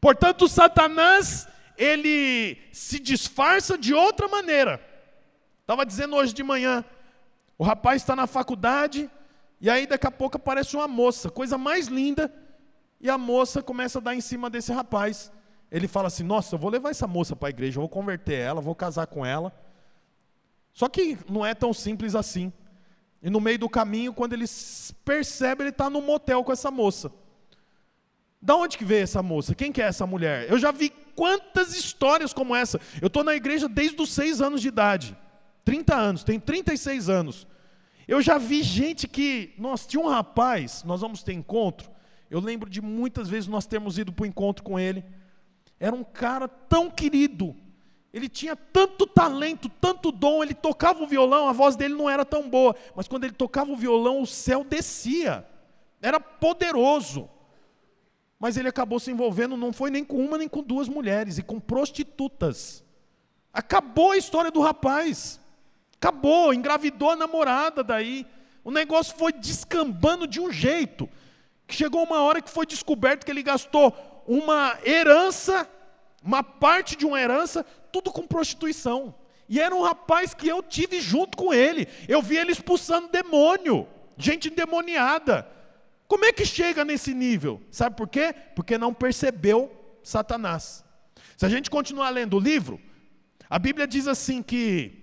Portanto, 0.00 0.48
Satanás, 0.48 1.46
ele 1.76 2.56
se 2.72 2.98
disfarça 2.98 3.76
de 3.76 3.92
outra 3.92 4.28
maneira. 4.28 4.80
Estava 5.60 5.84
dizendo 5.84 6.16
hoje 6.16 6.32
de 6.32 6.42
manhã, 6.42 6.82
o 7.58 7.64
rapaz 7.64 8.02
está 8.02 8.16
na 8.16 8.26
faculdade, 8.26 9.10
e 9.60 9.70
aí 9.70 9.86
daqui 9.86 10.06
a 10.06 10.10
pouco 10.10 10.36
aparece 10.36 10.76
uma 10.76 10.88
moça, 10.88 11.30
coisa 11.30 11.56
mais 11.56 11.86
linda, 11.86 12.32
e 13.00 13.08
a 13.08 13.16
moça 13.16 13.62
começa 13.62 13.98
a 13.98 14.02
dar 14.02 14.14
em 14.14 14.20
cima 14.20 14.50
desse 14.50 14.72
rapaz. 14.72 15.30
Ele 15.70 15.88
fala 15.88 16.08
assim: 16.08 16.22
Nossa, 16.22 16.54
eu 16.54 16.58
vou 16.58 16.70
levar 16.70 16.90
essa 16.90 17.06
moça 17.06 17.36
para 17.36 17.48
a 17.48 17.50
igreja, 17.50 17.78
eu 17.78 17.82
vou 17.82 17.88
converter 17.88 18.34
ela, 18.34 18.60
vou 18.60 18.74
casar 18.74 19.06
com 19.06 19.24
ela. 19.24 19.52
Só 20.72 20.88
que 20.88 21.16
não 21.28 21.44
é 21.44 21.54
tão 21.54 21.72
simples 21.72 22.14
assim. 22.14 22.52
E 23.22 23.30
no 23.30 23.40
meio 23.40 23.58
do 23.58 23.68
caminho, 23.68 24.12
quando 24.12 24.34
ele 24.34 24.44
percebe, 25.04 25.62
ele 25.62 25.70
está 25.70 25.88
no 25.88 26.02
motel 26.02 26.44
com 26.44 26.52
essa 26.52 26.70
moça. 26.70 27.10
Da 28.42 28.54
onde 28.54 28.76
que 28.76 28.84
veio 28.84 29.02
essa 29.04 29.22
moça? 29.22 29.54
Quem 29.54 29.72
que 29.72 29.80
é 29.80 29.86
essa 29.86 30.06
mulher? 30.06 30.50
Eu 30.50 30.58
já 30.58 30.70
vi 30.70 30.90
quantas 31.16 31.74
histórias 31.74 32.34
como 32.34 32.54
essa. 32.54 32.78
Eu 33.00 33.06
estou 33.06 33.24
na 33.24 33.34
igreja 33.34 33.66
desde 33.68 34.02
os 34.02 34.12
seis 34.12 34.42
anos 34.42 34.60
de 34.60 34.68
idade. 34.68 35.16
30 35.64 35.94
anos, 35.94 36.24
tem 36.24 36.38
36 36.38 37.08
anos. 37.08 37.46
Eu 38.06 38.20
já 38.20 38.36
vi 38.38 38.62
gente 38.62 39.08
que, 39.08 39.54
nós 39.58 39.86
tinha 39.86 40.02
um 40.02 40.08
rapaz, 40.08 40.84
nós 40.84 41.00
vamos 41.00 41.22
ter 41.22 41.32
encontro. 41.32 41.90
Eu 42.30 42.40
lembro 42.40 42.68
de 42.68 42.80
muitas 42.80 43.28
vezes 43.28 43.48
nós 43.48 43.66
termos 43.66 43.98
ido 43.98 44.12
para 44.12 44.24
o 44.24 44.26
encontro 44.26 44.62
com 44.62 44.78
ele. 44.78 45.04
Era 45.80 45.94
um 45.94 46.04
cara 46.04 46.46
tão 46.46 46.90
querido, 46.90 47.56
ele 48.14 48.28
tinha 48.28 48.54
tanto 48.54 49.08
talento, 49.08 49.68
tanto 49.68 50.12
dom, 50.12 50.40
ele 50.40 50.54
tocava 50.54 51.02
o 51.02 51.06
violão, 51.06 51.48
a 51.48 51.52
voz 51.52 51.74
dele 51.74 51.94
não 51.94 52.08
era 52.08 52.24
tão 52.24 52.48
boa, 52.48 52.76
mas 52.94 53.08
quando 53.08 53.24
ele 53.24 53.32
tocava 53.32 53.72
o 53.72 53.76
violão, 53.76 54.22
o 54.22 54.26
céu 54.26 54.62
descia. 54.62 55.44
Era 56.00 56.20
poderoso. 56.20 57.28
Mas 58.38 58.56
ele 58.56 58.68
acabou 58.68 59.00
se 59.00 59.10
envolvendo, 59.10 59.56
não 59.56 59.72
foi 59.72 59.90
nem 59.90 60.04
com 60.04 60.24
uma 60.24 60.38
nem 60.38 60.46
com 60.46 60.62
duas 60.62 60.88
mulheres, 60.88 61.38
e 61.38 61.42
com 61.42 61.58
prostitutas. 61.58 62.84
Acabou 63.52 64.12
a 64.12 64.16
história 64.16 64.52
do 64.52 64.60
rapaz. 64.60 65.40
Acabou, 66.04 66.52
engravidou 66.52 67.12
a 67.12 67.16
namorada 67.16 67.82
daí. 67.82 68.26
O 68.62 68.70
negócio 68.70 69.16
foi 69.16 69.32
descambando 69.32 70.26
de 70.26 70.38
um 70.38 70.52
jeito, 70.52 71.08
que 71.66 71.74
chegou 71.74 72.04
uma 72.04 72.20
hora 72.20 72.42
que 72.42 72.50
foi 72.50 72.66
descoberto 72.66 73.24
que 73.24 73.30
ele 73.30 73.42
gastou 73.42 74.22
uma 74.26 74.78
herança, 74.84 75.66
uma 76.22 76.42
parte 76.42 76.94
de 76.94 77.06
uma 77.06 77.18
herança, 77.18 77.64
tudo 77.90 78.12
com 78.12 78.26
prostituição. 78.26 79.14
E 79.48 79.58
era 79.58 79.74
um 79.74 79.80
rapaz 79.80 80.34
que 80.34 80.46
eu 80.46 80.62
tive 80.62 81.00
junto 81.00 81.38
com 81.38 81.54
ele. 81.54 81.88
Eu 82.06 82.20
vi 82.20 82.36
ele 82.36 82.52
expulsando 82.52 83.08
demônio, 83.08 83.88
gente 84.18 84.48
endemoniada. 84.48 85.48
Como 86.06 86.26
é 86.26 86.34
que 86.34 86.44
chega 86.44 86.84
nesse 86.84 87.14
nível? 87.14 87.62
Sabe 87.70 87.96
por 87.96 88.08
quê? 88.08 88.34
Porque 88.54 88.76
não 88.76 88.92
percebeu 88.92 89.72
Satanás. 90.02 90.84
Se 91.34 91.46
a 91.46 91.48
gente 91.48 91.70
continuar 91.70 92.10
lendo 92.10 92.36
o 92.36 92.40
livro, 92.40 92.78
a 93.48 93.58
Bíblia 93.58 93.86
diz 93.86 94.06
assim 94.06 94.42
que 94.42 95.02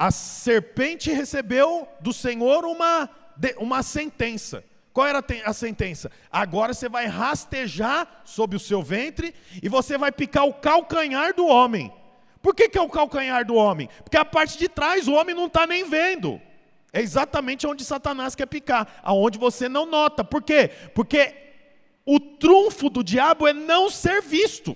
a 0.00 0.10
serpente 0.10 1.12
recebeu 1.12 1.86
do 2.00 2.10
Senhor 2.10 2.64
uma, 2.64 3.10
uma 3.58 3.82
sentença. 3.82 4.64
Qual 4.94 5.06
era 5.06 5.22
a 5.44 5.52
sentença? 5.52 6.10
Agora 6.32 6.72
você 6.72 6.88
vai 6.88 7.04
rastejar 7.04 8.22
sobre 8.24 8.56
o 8.56 8.60
seu 8.60 8.82
ventre 8.82 9.34
e 9.62 9.68
você 9.68 9.98
vai 9.98 10.10
picar 10.10 10.46
o 10.46 10.54
calcanhar 10.54 11.34
do 11.34 11.46
homem. 11.46 11.92
Por 12.40 12.54
que, 12.54 12.70
que 12.70 12.78
é 12.78 12.80
o 12.80 12.88
calcanhar 12.88 13.44
do 13.44 13.54
homem? 13.54 13.90
Porque 14.02 14.16
a 14.16 14.24
parte 14.24 14.56
de 14.56 14.70
trás 14.70 15.06
o 15.06 15.12
homem 15.12 15.34
não 15.34 15.44
está 15.44 15.66
nem 15.66 15.84
vendo. 15.84 16.40
É 16.94 17.02
exatamente 17.02 17.66
onde 17.66 17.84
Satanás 17.84 18.34
quer 18.34 18.46
picar, 18.46 19.02
aonde 19.02 19.38
você 19.38 19.68
não 19.68 19.84
nota. 19.84 20.24
Por 20.24 20.42
quê? 20.42 20.70
Porque 20.94 21.34
o 22.06 22.18
trunfo 22.18 22.88
do 22.88 23.04
diabo 23.04 23.46
é 23.46 23.52
não 23.52 23.90
ser 23.90 24.22
visto. 24.22 24.74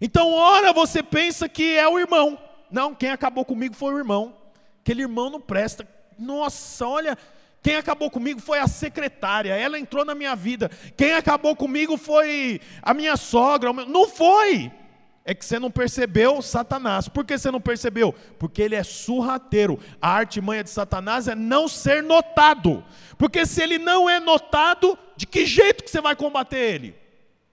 Então, 0.00 0.32
ora 0.32 0.72
você 0.72 1.02
pensa 1.02 1.48
que 1.48 1.76
é 1.76 1.88
o 1.88 1.98
irmão. 1.98 2.38
Não, 2.72 2.94
quem 2.94 3.10
acabou 3.10 3.44
comigo 3.44 3.74
foi 3.74 3.94
o 3.94 3.98
irmão. 3.98 4.34
Aquele 4.80 5.02
irmão 5.02 5.30
não 5.30 5.40
presta. 5.40 5.86
Nossa, 6.18 6.86
olha, 6.86 7.18
quem 7.62 7.76
acabou 7.76 8.10
comigo 8.10 8.40
foi 8.40 8.58
a 8.58 8.66
secretária, 8.66 9.54
ela 9.54 9.78
entrou 9.78 10.04
na 10.04 10.14
minha 10.14 10.34
vida. 10.34 10.68
Quem 10.96 11.12
acabou 11.12 11.54
comigo 11.54 11.96
foi 11.96 12.60
a 12.82 12.92
minha 12.92 13.16
sogra. 13.16 13.72
Não 13.72 14.08
foi! 14.08 14.72
É 15.24 15.32
que 15.32 15.44
você 15.44 15.58
não 15.58 15.70
percebeu 15.70 16.42
Satanás. 16.42 17.08
Por 17.08 17.24
que 17.24 17.38
você 17.38 17.50
não 17.50 17.60
percebeu? 17.60 18.12
Porque 18.38 18.60
ele 18.60 18.74
é 18.74 18.82
surrateiro. 18.82 19.78
A 20.00 20.10
artimanha 20.10 20.64
de 20.64 20.70
Satanás 20.70 21.28
é 21.28 21.34
não 21.36 21.68
ser 21.68 22.02
notado. 22.02 22.84
Porque 23.16 23.46
se 23.46 23.62
ele 23.62 23.78
não 23.78 24.10
é 24.10 24.18
notado, 24.18 24.98
de 25.16 25.24
que 25.24 25.46
jeito 25.46 25.84
que 25.84 25.90
você 25.90 26.00
vai 26.00 26.16
combater 26.16 26.74
ele? 26.74 26.96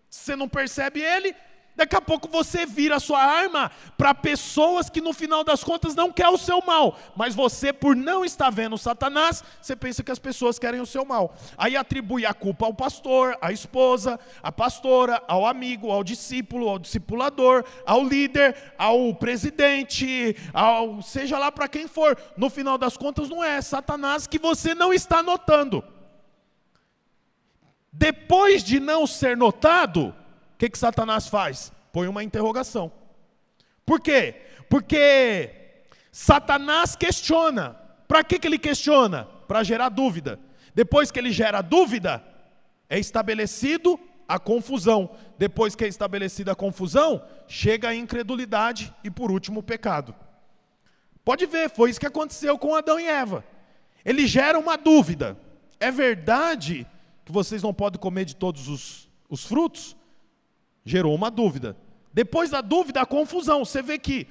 Se 0.10 0.22
você 0.26 0.36
não 0.36 0.50
percebe 0.50 1.00
ele, 1.00 1.36
Daqui 1.80 1.96
a 1.96 2.02
pouco 2.02 2.28
você 2.28 2.66
vira 2.66 2.98
a 2.98 3.00
sua 3.00 3.24
arma 3.24 3.72
para 3.98 4.14
pessoas 4.14 4.90
que 4.90 5.00
no 5.00 5.14
final 5.14 5.46
das 5.46 5.64
contas 5.64 5.96
não 5.96 6.12
querem 6.12 6.34
o 6.34 6.38
seu 6.38 6.62
mal, 6.62 7.00
mas 7.16 7.34
você, 7.34 7.72
por 7.72 7.96
não 7.96 8.26
estar 8.26 8.50
vendo 8.50 8.78
Satanás, 8.78 9.42
você 9.62 9.78
pensa 9.78 10.04
que 10.04 10.12
as 10.12 10.20
pessoas 10.20 10.60
querem 10.60 10.82
o 10.82 10.86
seu 10.86 11.06
mal. 11.06 11.34
Aí 11.58 11.78
atribui 11.78 12.26
a 12.26 12.34
culpa 12.34 12.66
ao 12.66 12.74
pastor, 12.74 13.38
à 13.42 13.54
esposa, 13.54 14.20
à 14.44 14.52
pastora, 14.52 15.24
ao 15.26 15.46
amigo, 15.46 15.90
ao 15.90 16.04
discípulo, 16.04 16.68
ao 16.68 16.78
discipulador, 16.78 17.64
ao 17.86 18.04
líder, 18.04 18.74
ao 18.78 19.16
presidente, 19.16 20.36
ao 20.54 21.02
seja 21.02 21.40
lá 21.40 21.50
para 21.50 21.70
quem 21.70 21.88
for. 21.88 22.18
No 22.36 22.50
final 22.50 22.78
das 22.78 22.98
contas, 22.98 23.30
não 23.30 23.42
é 23.42 23.62
Satanás 23.62 24.28
que 24.28 24.38
você 24.38 24.76
não 24.76 24.92
está 24.94 25.24
notando. 25.24 25.82
Depois 27.90 28.66
de 28.66 28.82
não 28.82 29.08
ser 29.08 29.38
notado, 29.38 30.14
que, 30.60 30.70
que 30.70 30.78
Satanás 30.78 31.28
faz? 31.28 31.72
Põe 31.94 32.10
uma 32.10 32.22
interrogação. 32.22 32.92
Por 33.86 34.02
quê? 34.02 34.36
Porque 34.70 35.50
Satanás 36.12 36.98
questiona. 36.98 37.78
Para 38.08 38.24
que, 38.26 38.38
que 38.38 38.46
ele 38.46 38.60
questiona? 38.60 39.24
Para 39.48 39.64
gerar 39.64 39.88
dúvida. 39.88 40.38
Depois 40.76 41.12
que 41.12 41.18
ele 41.18 41.32
gera 41.32 41.62
dúvida, 41.62 42.22
é 42.90 43.00
estabelecido 43.00 43.98
a 44.28 44.38
confusão. 44.38 45.16
Depois 45.38 45.76
que 45.76 45.86
é 45.86 45.88
estabelecida 45.88 46.52
a 46.52 46.56
confusão, 46.56 47.26
chega 47.48 47.88
a 47.88 47.96
incredulidade 47.96 48.94
e, 49.02 49.10
por 49.10 49.32
último, 49.32 49.62
o 49.62 49.64
pecado. 49.64 50.14
Pode 51.24 51.46
ver, 51.46 51.70
foi 51.70 51.90
isso 51.90 52.00
que 52.02 52.06
aconteceu 52.06 52.60
com 52.60 52.76
Adão 52.76 53.00
e 53.00 53.08
Eva. 53.08 53.46
Ele 54.04 54.28
gera 54.28 54.60
uma 54.60 54.78
dúvida. 54.78 55.38
É 55.80 55.90
verdade 55.90 56.86
que 57.24 57.32
vocês 57.32 57.64
não 57.64 57.74
podem 57.74 58.00
comer 58.00 58.26
de 58.26 58.36
todos 58.36 58.68
os, 58.68 59.10
os 59.30 59.46
frutos? 59.46 59.96
Gerou 60.90 61.14
uma 61.14 61.30
dúvida. 61.30 61.78
Depois 62.12 62.50
da 62.50 62.62
dúvida, 62.62 63.02
a 63.02 63.06
confusão. 63.06 63.64
Você 63.64 63.82
vê 63.82 64.00
que 64.00 64.28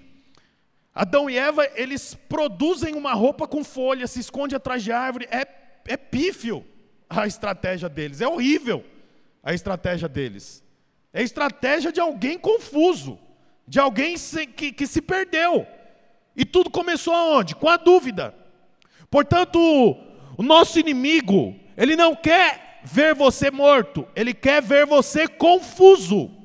Adão 0.92 1.30
e 1.30 1.38
Eva, 1.38 1.68
eles 1.76 2.14
produzem 2.28 2.96
uma 2.96 3.12
roupa 3.12 3.46
com 3.46 3.62
folha, 3.62 4.06
se 4.08 4.18
esconde 4.18 4.56
atrás 4.56 4.82
de 4.82 4.90
árvore. 4.90 5.28
É, 5.30 5.46
é 5.86 5.96
pífio 5.96 6.64
a 7.08 7.26
estratégia 7.26 7.88
deles, 7.88 8.20
é 8.20 8.26
horrível 8.26 8.84
a 9.42 9.54
estratégia 9.54 10.08
deles. 10.08 10.62
É 11.12 11.20
a 11.20 11.22
estratégia 11.22 11.92
de 11.92 12.00
alguém 12.00 12.36
confuso, 12.36 13.18
de 13.66 13.78
alguém 13.78 14.16
que, 14.56 14.72
que 14.72 14.86
se 14.86 15.00
perdeu. 15.00 15.66
E 16.36 16.44
tudo 16.44 16.70
começou 16.70 17.14
aonde? 17.14 17.54
Com 17.54 17.68
a 17.68 17.76
dúvida. 17.76 18.34
Portanto, 19.08 19.58
o 20.36 20.42
nosso 20.42 20.78
inimigo, 20.78 21.54
ele 21.76 21.94
não 21.94 22.14
quer 22.14 22.80
ver 22.84 23.14
você 23.14 23.50
morto, 23.50 24.06
ele 24.14 24.34
quer 24.34 24.60
ver 24.60 24.84
você 24.84 25.28
confuso. 25.28 26.37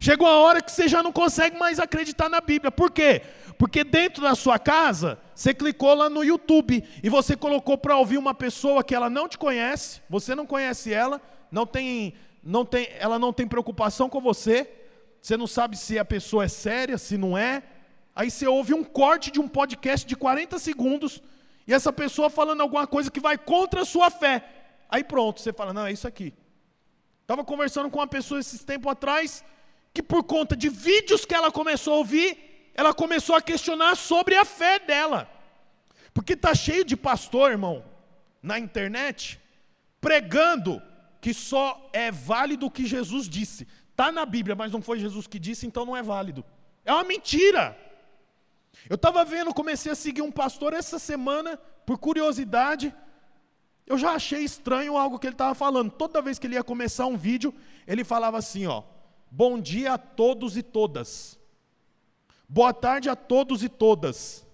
Chegou 0.00 0.28
a 0.28 0.38
hora 0.38 0.62
que 0.62 0.70
você 0.70 0.86
já 0.86 1.02
não 1.02 1.12
consegue 1.12 1.58
mais 1.58 1.80
acreditar 1.80 2.28
na 2.28 2.40
Bíblia. 2.40 2.70
Por 2.70 2.90
quê? 2.90 3.22
Porque 3.58 3.82
dentro 3.82 4.22
da 4.22 4.34
sua 4.36 4.58
casa, 4.58 5.18
você 5.34 5.52
clicou 5.52 5.92
lá 5.92 6.08
no 6.08 6.22
YouTube 6.22 6.84
e 7.02 7.08
você 7.08 7.36
colocou 7.36 7.76
para 7.76 7.96
ouvir 7.96 8.16
uma 8.16 8.32
pessoa 8.32 8.84
que 8.84 8.94
ela 8.94 9.10
não 9.10 9.28
te 9.28 9.36
conhece, 9.36 10.00
você 10.08 10.34
não 10.34 10.46
conhece 10.46 10.92
ela, 10.92 11.20
não 11.50 11.66
tem, 11.66 12.14
não 12.42 12.64
tem, 12.64 12.88
ela 12.98 13.18
não 13.18 13.32
tem 13.32 13.48
preocupação 13.48 14.08
com 14.08 14.20
você, 14.20 14.70
você 15.20 15.36
não 15.36 15.48
sabe 15.48 15.76
se 15.76 15.98
a 15.98 16.04
pessoa 16.04 16.44
é 16.44 16.48
séria, 16.48 16.96
se 16.96 17.18
não 17.18 17.36
é. 17.36 17.64
Aí 18.14 18.30
você 18.30 18.46
ouve 18.46 18.72
um 18.72 18.84
corte 18.84 19.32
de 19.32 19.40
um 19.40 19.48
podcast 19.48 20.06
de 20.06 20.14
40 20.14 20.58
segundos 20.60 21.20
e 21.66 21.74
essa 21.74 21.92
pessoa 21.92 22.30
falando 22.30 22.60
alguma 22.60 22.86
coisa 22.86 23.10
que 23.10 23.20
vai 23.20 23.36
contra 23.36 23.82
a 23.82 23.84
sua 23.84 24.10
fé. 24.10 24.44
Aí 24.88 25.02
pronto, 25.02 25.40
você 25.40 25.52
fala: 25.52 25.72
"Não, 25.72 25.86
é 25.86 25.92
isso 25.92 26.06
aqui". 26.06 26.32
Estava 27.22 27.44
conversando 27.44 27.90
com 27.90 27.98
uma 27.98 28.06
pessoa 28.06 28.40
esses 28.40 28.64
tempo 28.64 28.88
atrás, 28.88 29.44
que 29.92 30.02
por 30.02 30.22
conta 30.24 30.56
de 30.56 30.68
vídeos 30.68 31.24
que 31.24 31.34
ela 31.34 31.50
começou 31.50 31.94
a 31.94 31.98
ouvir, 31.98 32.70
ela 32.74 32.94
começou 32.94 33.34
a 33.34 33.42
questionar 33.42 33.96
sobre 33.96 34.36
a 34.36 34.44
fé 34.44 34.78
dela. 34.78 35.28
Porque 36.14 36.34
está 36.34 36.54
cheio 36.54 36.84
de 36.84 36.96
pastor, 36.96 37.50
irmão, 37.50 37.84
na 38.42 38.58
internet, 38.58 39.40
pregando 40.00 40.82
que 41.20 41.34
só 41.34 41.90
é 41.92 42.10
válido 42.10 42.66
o 42.66 42.70
que 42.70 42.86
Jesus 42.86 43.28
disse. 43.28 43.66
Está 43.90 44.12
na 44.12 44.24
Bíblia, 44.24 44.54
mas 44.54 44.70
não 44.70 44.80
foi 44.80 44.98
Jesus 44.98 45.26
que 45.26 45.38
disse, 45.38 45.66
então 45.66 45.84
não 45.84 45.96
é 45.96 46.02
válido. 46.02 46.44
É 46.84 46.92
uma 46.92 47.04
mentira. 47.04 47.76
Eu 48.88 48.94
estava 48.94 49.24
vendo, 49.24 49.52
comecei 49.52 49.90
a 49.90 49.94
seguir 49.94 50.22
um 50.22 50.30
pastor 50.30 50.72
essa 50.72 50.98
semana, 50.98 51.56
por 51.84 51.98
curiosidade. 51.98 52.94
Eu 53.86 53.98
já 53.98 54.12
achei 54.12 54.44
estranho 54.44 54.96
algo 54.96 55.18
que 55.18 55.26
ele 55.26 55.34
estava 55.34 55.54
falando. 55.54 55.90
Toda 55.90 56.22
vez 56.22 56.38
que 56.38 56.46
ele 56.46 56.54
ia 56.54 56.62
começar 56.62 57.06
um 57.06 57.16
vídeo, 57.16 57.54
ele 57.86 58.04
falava 58.04 58.38
assim: 58.38 58.66
ó, 58.66 58.82
Bom 59.30 59.60
dia 59.60 59.94
a 59.94 59.98
todos 59.98 60.56
e 60.56 60.62
todas. 60.62 61.38
Boa 62.48 62.72
tarde 62.72 63.08
a 63.08 63.16
todos 63.16 63.62
e 63.62 63.68
todas. 63.68 64.46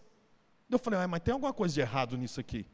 Eu 0.71 0.79
falei, 0.79 0.99
ah, 1.01 1.09
mas 1.09 1.21
tem 1.21 1.33
alguma 1.33 1.53
coisa 1.53 1.75
de 1.75 1.81
errado 1.81 2.17
nisso 2.17 2.41
aqui. 2.41 2.67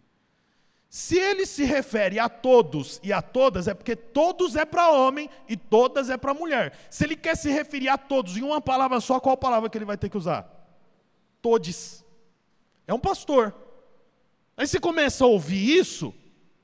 Se 0.89 1.17
ele 1.17 1.47
se 1.47 1.63
refere 1.63 2.19
a 2.19 2.29
todos 2.29 2.99
e 3.03 3.13
a 3.13 3.23
todas, 3.23 3.69
é 3.69 3.75
porque 3.75 3.95
todos 3.95 4.57
é 4.57 4.65
para 4.65 4.91
homem 4.91 5.31
e 5.49 5.57
todas 5.57 6.11
é 6.11 6.17
para 6.17 6.35
mulher. 6.35 6.77
Se 6.91 7.05
ele 7.05 7.15
quer 7.15 7.37
se 7.37 7.49
referir 7.51 7.89
a 7.89 7.97
todos 7.97 8.37
em 8.37 8.43
uma 8.43 8.61
palavra 8.61 8.99
só, 9.01 9.21
qual 9.21 9.37
palavra 9.37 9.71
que 9.71 9.79
ele 9.79 9.85
vai 9.85 9.97
ter 9.97 10.09
que 10.09 10.17
usar? 10.17 10.51
Todes. 11.41 12.05
É 12.89 12.95
um 12.95 12.99
pastor. 12.99 13.55
Aí 14.57 14.67
você 14.67 14.81
começa 14.81 15.23
a 15.23 15.29
ouvir 15.29 15.79
isso, 15.79 16.13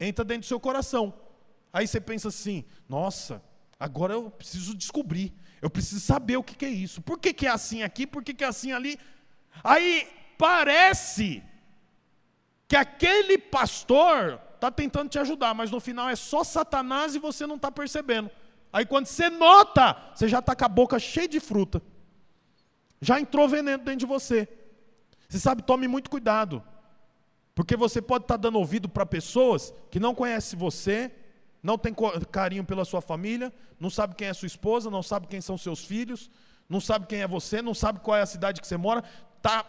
entra 0.00 0.24
dentro 0.24 0.42
do 0.42 0.46
seu 0.46 0.58
coração. 0.58 1.14
Aí 1.72 1.86
você 1.86 2.00
pensa 2.00 2.28
assim: 2.28 2.64
nossa, 2.88 3.40
agora 3.78 4.14
eu 4.14 4.30
preciso 4.30 4.74
descobrir, 4.74 5.32
eu 5.60 5.70
preciso 5.70 6.00
saber 6.00 6.36
o 6.36 6.42
que, 6.42 6.64
é 6.64 6.68
isso. 6.68 7.00
Por 7.02 7.18
que, 7.18 7.32
que 7.32 7.46
é 7.46 7.50
assim 7.50 7.82
aqui? 7.82 8.06
Por 8.06 8.22
que, 8.22 8.34
que 8.34 8.44
é 8.44 8.46
assim 8.46 8.72
ali? 8.72 8.98
Aí 9.64 10.08
parece 10.38 11.42
que 12.68 12.76
aquele 12.76 13.38
pastor 13.38 14.40
está 14.54 14.70
tentando 14.70 15.08
te 15.08 15.18
ajudar, 15.18 15.54
mas 15.54 15.70
no 15.70 15.80
final 15.80 16.08
é 16.08 16.16
só 16.16 16.42
Satanás 16.42 17.14
e 17.14 17.18
você 17.18 17.46
não 17.46 17.56
está 17.56 17.70
percebendo. 17.70 18.30
Aí 18.72 18.84
quando 18.84 19.06
você 19.06 19.30
nota, 19.30 19.96
você 20.14 20.28
já 20.28 20.40
está 20.40 20.54
com 20.54 20.64
a 20.64 20.68
boca 20.68 20.98
cheia 20.98 21.28
de 21.28 21.40
fruta. 21.40 21.80
Já 23.00 23.20
entrou 23.20 23.48
veneno 23.48 23.84
dentro 23.84 24.00
de 24.00 24.06
você. 24.06 24.48
Você 25.28 25.38
sabe, 25.38 25.62
tome 25.62 25.86
muito 25.86 26.10
cuidado. 26.10 26.62
Porque 27.54 27.76
você 27.76 28.02
pode 28.02 28.24
estar 28.24 28.34
tá 28.34 28.42
dando 28.42 28.58
ouvido 28.58 28.88
para 28.88 29.06
pessoas 29.06 29.72
que 29.90 29.98
não 29.98 30.14
conhecem 30.14 30.58
você, 30.58 31.10
não 31.66 31.76
tem 31.76 31.92
carinho 32.30 32.62
pela 32.62 32.84
sua 32.84 33.00
família, 33.00 33.52
não 33.80 33.90
sabe 33.90 34.14
quem 34.14 34.28
é 34.28 34.32
sua 34.32 34.46
esposa, 34.46 34.88
não 34.88 35.02
sabe 35.02 35.26
quem 35.26 35.40
são 35.40 35.58
seus 35.58 35.84
filhos, 35.84 36.30
não 36.68 36.80
sabe 36.80 37.08
quem 37.08 37.22
é 37.22 37.26
você, 37.26 37.60
não 37.60 37.74
sabe 37.74 37.98
qual 37.98 38.16
é 38.16 38.22
a 38.22 38.26
cidade 38.26 38.60
que 38.60 38.68
você 38.68 38.76
mora, 38.76 39.02
tá 39.42 39.66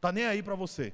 tá 0.00 0.12
nem 0.12 0.24
aí 0.24 0.40
para 0.40 0.54
você. 0.54 0.92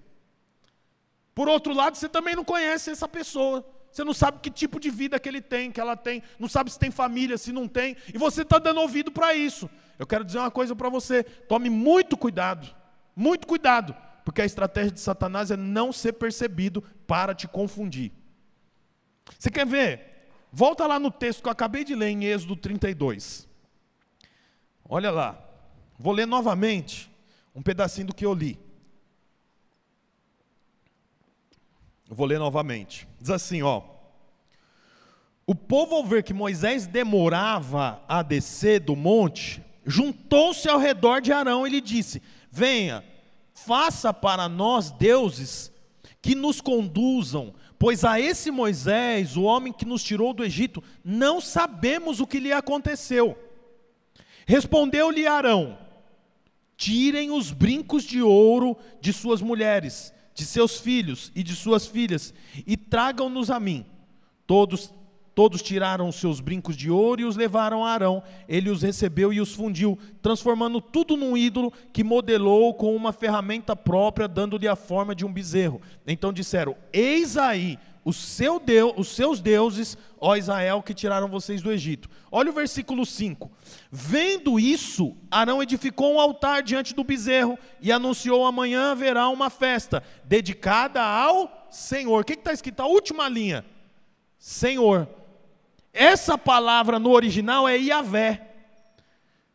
Por 1.35 1.47
outro 1.47 1.75
lado, 1.75 1.99
você 1.99 2.09
também 2.09 2.35
não 2.35 2.43
conhece 2.43 2.91
essa 2.91 3.07
pessoa. 3.07 3.63
Você 3.93 4.03
não 4.03 4.15
sabe 4.15 4.39
que 4.41 4.51
tipo 4.51 4.81
de 4.81 4.89
vida 4.89 5.21
que 5.21 5.29
ele 5.29 5.43
tem, 5.43 5.71
que 5.71 5.81
ela 5.81 5.95
tem, 5.95 6.23
não 6.39 6.49
sabe 6.49 6.71
se 6.71 6.79
tem 6.79 6.91
família, 6.91 7.37
se 7.37 7.53
não 7.53 7.69
tem, 7.69 7.99
e 8.13 8.17
você 8.17 8.41
está 8.43 8.59
dando 8.59 8.81
ouvido 8.81 9.13
para 9.13 9.35
isso. 9.35 9.69
Eu 9.99 10.07
quero 10.07 10.25
dizer 10.25 10.39
uma 10.39 10.51
coisa 10.51 10.75
para 10.75 10.89
você: 10.89 11.23
tome 11.23 11.69
muito 11.69 12.17
cuidado, 12.17 12.67
muito 13.15 13.47
cuidado, 13.47 13.95
porque 14.25 14.41
a 14.41 14.47
estratégia 14.47 14.91
de 14.91 15.01
Satanás 15.01 15.51
é 15.51 15.57
não 15.57 15.93
ser 15.93 16.15
percebido 16.15 16.83
para 17.07 17.35
te 17.35 17.47
confundir. 17.47 18.18
Você 19.37 19.51
quer 19.51 19.67
ver? 19.67 20.31
Volta 20.53 20.87
lá 20.87 20.99
no 20.99 21.11
texto 21.11 21.43
que 21.43 21.49
eu 21.49 21.53
acabei 21.53 21.85
de 21.85 21.95
ler 21.95 22.09
em 22.09 22.25
Êxodo 22.25 22.55
32. 22.55 23.49
Olha 24.89 25.11
lá, 25.11 25.39
vou 25.99 26.13
ler 26.13 26.27
novamente 26.27 27.11
um 27.55 27.63
pedacinho 27.63 28.07
do 28.07 28.15
que 28.15 28.25
eu 28.25 28.33
li. 28.33 28.59
Vou 32.09 32.27
ler 32.27 32.39
novamente. 32.39 33.07
Diz 33.21 33.31
assim, 33.31 33.63
ó. 33.63 33.83
O 35.47 35.55
povo, 35.55 35.95
ao 35.95 36.05
ver 36.05 36.23
que 36.23 36.33
Moisés 36.33 36.87
demorava 36.87 38.03
a 38.07 38.23
descer 38.23 38.81
do 38.81 38.95
monte, 38.95 39.63
juntou-se 39.85 40.69
ao 40.69 40.79
redor 40.79 41.21
de 41.21 41.33
Arão 41.33 41.67
e 41.67 41.71
lhe 41.71 41.81
disse: 41.81 42.23
Venha, 42.51 43.05
faça 43.53 44.13
para 44.13 44.49
nós 44.49 44.91
deuses 44.91 45.73
que 46.21 46.35
nos 46.35 46.61
conduzam, 46.61 47.55
pois 47.79 48.05
a 48.05 48.21
esse 48.21 48.51
Moisés, 48.51 49.37
o 49.37 49.43
homem 49.43 49.73
que 49.73 49.85
nos 49.85 50.03
tirou 50.03 50.33
do 50.33 50.45
Egito, 50.45 50.83
não 51.05 51.41
sabemos 51.41 52.21
o 52.21 52.27
que 52.27 52.41
lhe 52.41 52.53
aconteceu. 52.53 53.39
Respondeu-lhe 54.47 55.27
Arão: 55.27 55.79
Tirem 56.77 57.31
os 57.31 57.51
brincos 57.51 58.05
de 58.05 58.23
ouro 58.23 58.77
de 59.01 59.13
suas 59.13 59.41
mulheres 59.41 60.13
de 60.39 60.47
seus 60.47 60.79
filhos 60.79 61.33
e 61.35 61.43
de 61.43 61.57
suas 61.57 61.85
filhas, 61.85 62.33
e 62.65 62.77
tragam-nos 62.77 63.51
a 63.51 63.59
mim. 63.59 63.85
Todos, 64.47 64.95
todos 65.39 65.63
tiraram 65.63 66.09
os 66.09 66.17
seus 66.17 66.41
brincos 66.41 66.77
de 66.77 66.91
ouro 66.91 67.21
e 67.21 67.25
os 67.25 67.37
levaram 67.37 67.85
a 67.85 67.93
Arão. 67.93 68.25
Ele 68.49 68.71
os 68.71 68.83
recebeu 68.83 69.33
e 69.33 69.41
os 69.41 69.55
fundiu, 69.55 69.97
transformando 70.21 70.81
tudo 70.81 71.17
num 71.17 71.37
ídolo 71.37 71.73
que 71.93 72.03
modelou 72.03 72.75
com 72.75 72.93
uma 72.97 73.13
ferramenta 73.13 73.77
própria, 73.77 74.27
dando-lhe 74.27 74.67
a 74.67 74.75
forma 74.75 75.15
de 75.15 75.25
um 75.25 75.33
bezerro. 75.33 75.81
Então 76.05 76.33
disseram: 76.33 76.75
Eis 76.93 77.37
aí 77.37 77.79
o 78.05 78.13
seu 78.13 78.59
Deus, 78.59 78.95
os 78.97 79.15
seus 79.15 79.41
deuses, 79.41 79.97
ó 80.21 80.35
Israel, 80.35 80.83
que 80.83 80.93
tiraram 80.93 81.29
vocês 81.29 81.63
do 81.63 81.71
Egito. 81.71 82.11
Olha 82.33 82.51
o 82.51 82.55
versículo 82.55 83.07
5. 83.07 83.49
Vendo 83.93 84.59
isso, 84.59 85.17
Arão 85.31 85.63
edificou 85.63 86.15
um 86.15 86.21
altar 86.21 86.65
diante 86.65 86.93
do 86.93 87.05
bezerro 87.05 87.57
e 87.81 87.93
anunciou: 87.93 88.45
amanhã 88.45 88.91
haverá 88.91 89.29
uma 89.29 89.51
festa 89.51 90.03
dedicada 90.25 91.01
ao 91.01 91.69
Senhor. 91.71 92.23
O 92.23 92.25
que 92.25 92.33
está 92.33 92.53
escrito? 92.53 92.81
A 92.81 92.89
última 92.89 93.29
linha: 93.29 93.65
Senhor. 94.37 95.09
Essa 95.99 96.39
palavra 96.39 96.97
no 97.01 97.11
original 97.11 97.69
é 97.69 97.77
Yahvé. 97.77 98.41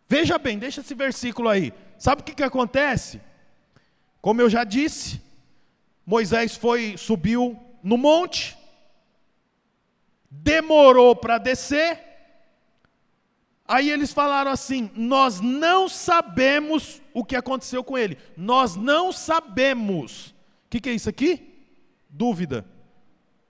Veja 0.09 0.37
bem, 0.37 0.59
deixa 0.59 0.81
esse 0.81 0.93
versículo 0.93 1.47
aí. 1.47 1.71
Sabe 1.97 2.21
o 2.21 2.25
que, 2.25 2.35
que 2.35 2.43
acontece? 2.43 3.21
Como 4.21 4.41
eu 4.41 4.49
já 4.49 4.65
disse, 4.65 5.21
Moisés 6.05 6.57
foi, 6.57 6.97
subiu 6.97 7.57
no 7.81 7.97
monte, 7.97 8.57
demorou 10.29 11.15
para 11.15 11.37
descer, 11.37 11.97
aí 13.65 13.89
eles 13.89 14.11
falaram 14.11 14.51
assim: 14.51 14.91
Nós 14.97 15.39
não 15.39 15.87
sabemos 15.87 17.01
o 17.13 17.23
que 17.23 17.37
aconteceu 17.37 17.85
com 17.85 17.97
ele, 17.97 18.17
nós 18.35 18.75
não 18.75 19.13
sabemos. 19.13 20.35
O 20.65 20.69
que, 20.71 20.81
que 20.81 20.89
é 20.89 20.93
isso 20.93 21.07
aqui? 21.07 21.71
Dúvida. 22.09 22.65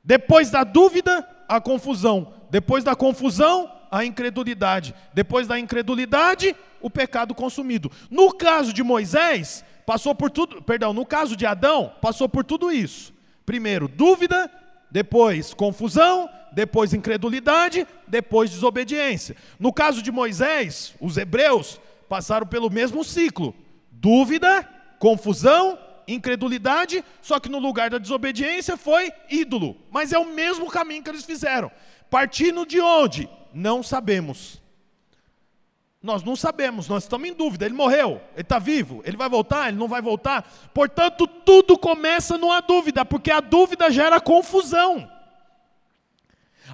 Depois 0.04 0.52
da 0.52 0.64
dúvida, 0.64 1.28
a 1.50 1.60
confusão. 1.60 2.43
Depois 2.54 2.84
da 2.84 2.96
confusão, 2.96 3.68
a 3.90 4.06
incredulidade. 4.06 4.94
Depois 5.12 5.48
da 5.48 5.58
incredulidade, 5.58 6.56
o 6.80 6.88
pecado 6.88 7.34
consumido. 7.34 7.92
No 8.12 8.32
caso 8.32 8.72
de 8.72 8.84
Moisés, 8.84 9.66
passou 9.88 10.14
por 10.14 10.30
tudo, 10.30 10.62
perdão, 10.62 10.94
no 10.94 11.04
caso 11.04 11.36
de 11.36 11.48
Adão, 11.48 11.92
passou 12.00 12.30
por 12.30 12.44
tudo 12.44 12.72
isso. 12.72 13.12
Primeiro, 13.44 13.88
dúvida, 13.88 14.52
depois 14.92 15.52
confusão, 15.52 16.30
depois 16.52 16.94
incredulidade, 16.94 17.88
depois 18.08 18.52
desobediência. 18.52 19.36
No 19.60 19.74
caso 19.74 20.04
de 20.04 20.12
Moisés, 20.12 20.94
os 21.02 21.18
hebreus 21.18 21.82
passaram 22.08 22.46
pelo 22.46 22.70
mesmo 22.70 23.04
ciclo: 23.04 23.56
dúvida, 23.92 24.62
confusão, 25.00 25.76
incredulidade, 26.08 27.04
só 27.20 27.40
que 27.40 27.50
no 27.50 27.58
lugar 27.58 27.90
da 27.90 27.98
desobediência 27.98 28.78
foi 28.78 29.12
ídolo. 29.28 29.76
Mas 29.90 30.14
é 30.14 30.20
o 30.20 30.32
mesmo 30.36 30.70
caminho 30.70 31.02
que 31.02 31.10
eles 31.10 31.26
fizeram. 31.26 31.72
Partindo 32.14 32.64
de 32.64 32.80
onde? 32.80 33.28
Não 33.52 33.82
sabemos. 33.82 34.62
Nós 36.00 36.22
não 36.22 36.36
sabemos, 36.36 36.88
nós 36.88 37.06
estamos 37.06 37.28
em 37.28 37.34
dúvida. 37.34 37.66
Ele 37.66 37.74
morreu, 37.74 38.22
ele 38.34 38.42
está 38.42 38.60
vivo, 38.60 39.02
ele 39.04 39.18
vai 39.18 39.28
voltar, 39.28 39.70
ele 39.70 39.80
não 39.80 39.88
vai 39.88 40.00
voltar. 40.00 40.44
Portanto, 40.76 41.26
tudo 41.26 41.76
começa 41.76 42.38
numa 42.38 42.62
dúvida, 42.62 43.04
porque 43.04 43.32
a 43.32 43.40
dúvida 43.40 43.90
gera 43.90 44.22
confusão. 44.22 45.10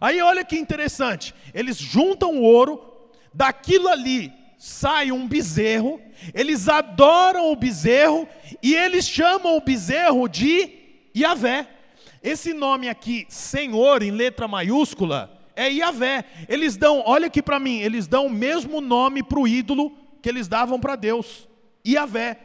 Aí 0.01 0.21
olha 0.21 0.43
que 0.43 0.57
interessante, 0.57 1.33
eles 1.53 1.77
juntam 1.77 2.35
o 2.35 2.43
ouro, 2.43 3.09
daquilo 3.33 3.87
ali 3.87 4.33
sai 4.57 5.09
um 5.09 5.25
bezerro, 5.25 6.01
eles 6.33 6.67
adoram 6.67 7.49
o 7.49 7.55
bezerro 7.55 8.27
e 8.61 8.75
eles 8.75 9.07
chamam 9.07 9.55
o 9.55 9.61
bezerro 9.61 10.27
de 10.27 10.69
Yahvé. 11.15 11.78
Esse 12.21 12.53
nome 12.53 12.89
aqui, 12.89 13.25
Senhor, 13.29 14.03
em 14.03 14.11
letra 14.11 14.47
maiúscula, 14.47 15.37
é 15.55 15.69
Yahvé. 15.69 16.25
Eles 16.47 16.77
dão, 16.77 17.03
olha 17.05 17.27
aqui 17.27 17.41
para 17.41 17.59
mim, 17.59 17.79
eles 17.79 18.07
dão 18.07 18.27
o 18.27 18.29
mesmo 18.29 18.81
nome 18.81 19.23
para 19.23 19.39
o 19.39 19.47
ídolo 19.47 19.91
que 20.21 20.29
eles 20.29 20.47
davam 20.47 20.79
para 20.79 20.95
Deus, 20.95 21.47
Yahvé. 21.85 22.39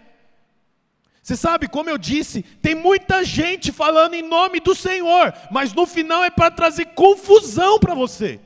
Você 1.22 1.36
sabe, 1.36 1.68
como 1.68 1.88
eu 1.88 1.96
disse, 1.96 2.42
tem 2.42 2.74
muita 2.74 3.24
gente 3.24 3.72
falando 3.72 4.12
em 4.12 4.22
nome 4.22 4.60
do 4.60 4.74
Senhor, 4.74 5.32
mas 5.50 5.72
no 5.72 5.86
final 5.86 6.22
é 6.22 6.28
para 6.28 6.50
trazer 6.50 6.86
confusão 6.86 7.78
para 7.78 7.94
você. 7.94 8.38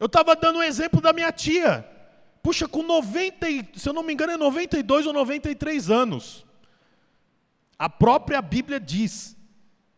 Eu 0.00 0.06
estava 0.06 0.34
dando 0.34 0.58
um 0.58 0.62
exemplo 0.62 1.00
da 1.00 1.12
minha 1.12 1.30
tia. 1.30 1.88
Puxa, 2.42 2.66
com 2.66 2.82
90, 2.82 3.46
se 3.74 3.88
eu 3.88 3.92
não 3.92 4.02
me 4.02 4.12
engano, 4.12 4.32
é 4.32 4.36
92 4.36 5.06
ou 5.06 5.12
93 5.12 5.90
anos. 5.90 6.44
A 7.78 7.88
própria 7.88 8.42
Bíblia 8.42 8.80
diz 8.80 9.35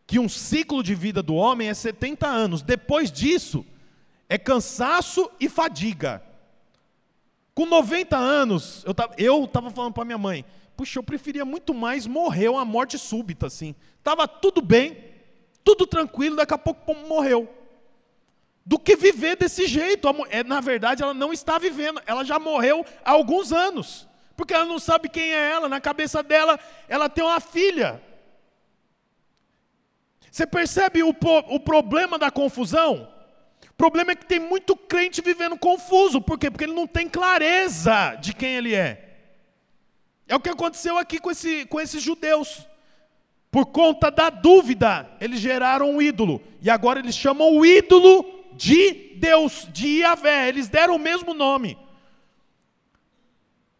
que 0.09 0.17
um 0.17 0.27
ciclo 0.27 0.81
de 0.81 0.95
vida 0.95 1.21
do 1.21 1.35
homem 1.35 1.69
é 1.69 1.73
70 1.75 2.25
anos. 2.25 2.63
Depois 2.63 3.11
disso, 3.11 3.63
é 4.27 4.39
cansaço 4.39 5.29
e 5.39 5.47
fadiga. 5.47 6.23
Com 7.53 7.67
90 7.67 8.17
anos, 8.17 8.83
eu 9.19 9.43
estava 9.43 9.69
falando 9.69 9.93
para 9.93 10.03
minha 10.03 10.17
mãe, 10.17 10.43
puxa, 10.75 10.97
eu 10.97 11.03
preferia 11.03 11.45
muito 11.45 11.75
mais 11.75 12.07
morrer 12.07 12.49
uma 12.49 12.65
morte 12.65 12.97
súbita, 12.97 13.45
assim. 13.45 13.75
Estava 13.99 14.27
tudo 14.27 14.63
bem, 14.63 14.97
tudo 15.63 15.85
tranquilo, 15.85 16.37
daqui 16.37 16.55
a 16.55 16.57
pouco 16.57 16.95
morreu. 17.07 17.47
do 18.65 18.79
que 18.79 18.95
viver 18.95 19.35
desse 19.35 19.67
jeito. 19.67 20.07
É, 20.31 20.43
na 20.43 20.59
verdade, 20.59 21.03
ela 21.03 21.13
não 21.13 21.31
está 21.31 21.59
vivendo, 21.59 22.01
ela 22.07 22.23
já 22.23 22.39
morreu 22.39 22.83
há 23.05 23.11
alguns 23.11 23.53
anos, 23.53 24.07
porque 24.35 24.55
ela 24.55 24.65
não 24.65 24.79
sabe 24.79 25.07
quem 25.07 25.31
é 25.31 25.51
ela. 25.51 25.69
Na 25.69 25.79
cabeça 25.79 26.23
dela, 26.23 26.59
ela 26.87 27.07
tem 27.07 27.23
uma 27.23 27.39
filha. 27.39 28.01
Você 30.31 30.45
percebe 30.45 31.03
o, 31.03 31.09
o 31.49 31.59
problema 31.59 32.17
da 32.17 32.29
confusão? 32.29 33.07
O 33.69 33.73
problema 33.73 34.11
é 34.11 34.15
que 34.15 34.25
tem 34.25 34.39
muito 34.39 34.75
crente 34.75 35.21
vivendo 35.21 35.57
confuso. 35.57 36.21
Por 36.21 36.37
quê? 36.37 36.51
Porque 36.51 36.65
ele 36.65 36.73
não 36.73 36.85
tem 36.85 37.07
clareza 37.07 38.15
de 38.15 38.33
quem 38.33 38.55
ele 38.55 38.75
é. 38.75 39.09
É 40.27 40.35
o 40.35 40.39
que 40.39 40.49
aconteceu 40.49 40.97
aqui 40.97 41.19
com, 41.19 41.31
esse, 41.31 41.65
com 41.65 41.79
esses 41.79 42.03
judeus. 42.03 42.67
Por 43.49 43.65
conta 43.65 44.11
da 44.11 44.29
dúvida, 44.29 45.09
eles 45.19 45.39
geraram 45.39 45.89
um 45.89 46.01
ídolo. 46.01 46.41
E 46.61 46.69
agora 46.69 46.99
eles 46.99 47.15
chamam 47.15 47.51
o 47.55 47.65
ídolo 47.65 48.23
de 48.53 49.15
Deus, 49.15 49.67
de 49.71 50.01
Yahvé. 50.01 50.47
Eles 50.49 50.67
deram 50.67 50.95
o 50.95 50.99
mesmo 50.99 51.33
nome. 51.33 51.77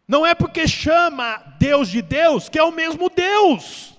Não 0.07 0.25
é 0.25 0.33
porque 0.33 0.67
chama 0.67 1.37
Deus 1.59 1.87
de 1.87 2.01
Deus 2.01 2.49
que 2.49 2.57
é 2.57 2.63
o 2.63 2.71
mesmo 2.71 3.11
Deus. 3.11 3.98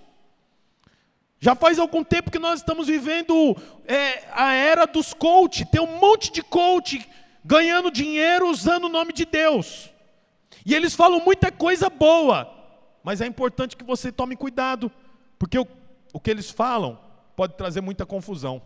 Já 1.40 1.54
faz 1.56 1.78
algum 1.78 2.04
tempo 2.04 2.30
que 2.30 2.38
nós 2.38 2.60
estamos 2.60 2.86
vivendo 2.86 3.56
é, 3.86 4.24
a 4.32 4.52
era 4.52 4.86
dos 4.86 5.14
coach. 5.14 5.64
Tem 5.64 5.80
um 5.80 5.98
monte 5.98 6.30
de 6.30 6.42
coach 6.42 7.08
ganhando 7.42 7.90
dinheiro 7.90 8.46
usando 8.48 8.84
o 8.84 8.88
nome 8.90 9.14
de 9.14 9.24
Deus. 9.24 9.90
E 10.66 10.74
eles 10.74 10.94
falam 10.94 11.18
muita 11.24 11.50
coisa 11.50 11.88
boa, 11.88 12.52
mas 13.02 13.22
é 13.22 13.26
importante 13.26 13.74
que 13.74 13.82
você 13.82 14.12
tome 14.12 14.36
cuidado, 14.36 14.92
porque 15.38 15.58
o, 15.58 15.66
o 16.12 16.20
que 16.20 16.30
eles 16.30 16.50
falam 16.50 17.00
pode 17.34 17.54
trazer 17.54 17.80
muita 17.80 18.04
confusão. 18.04 18.60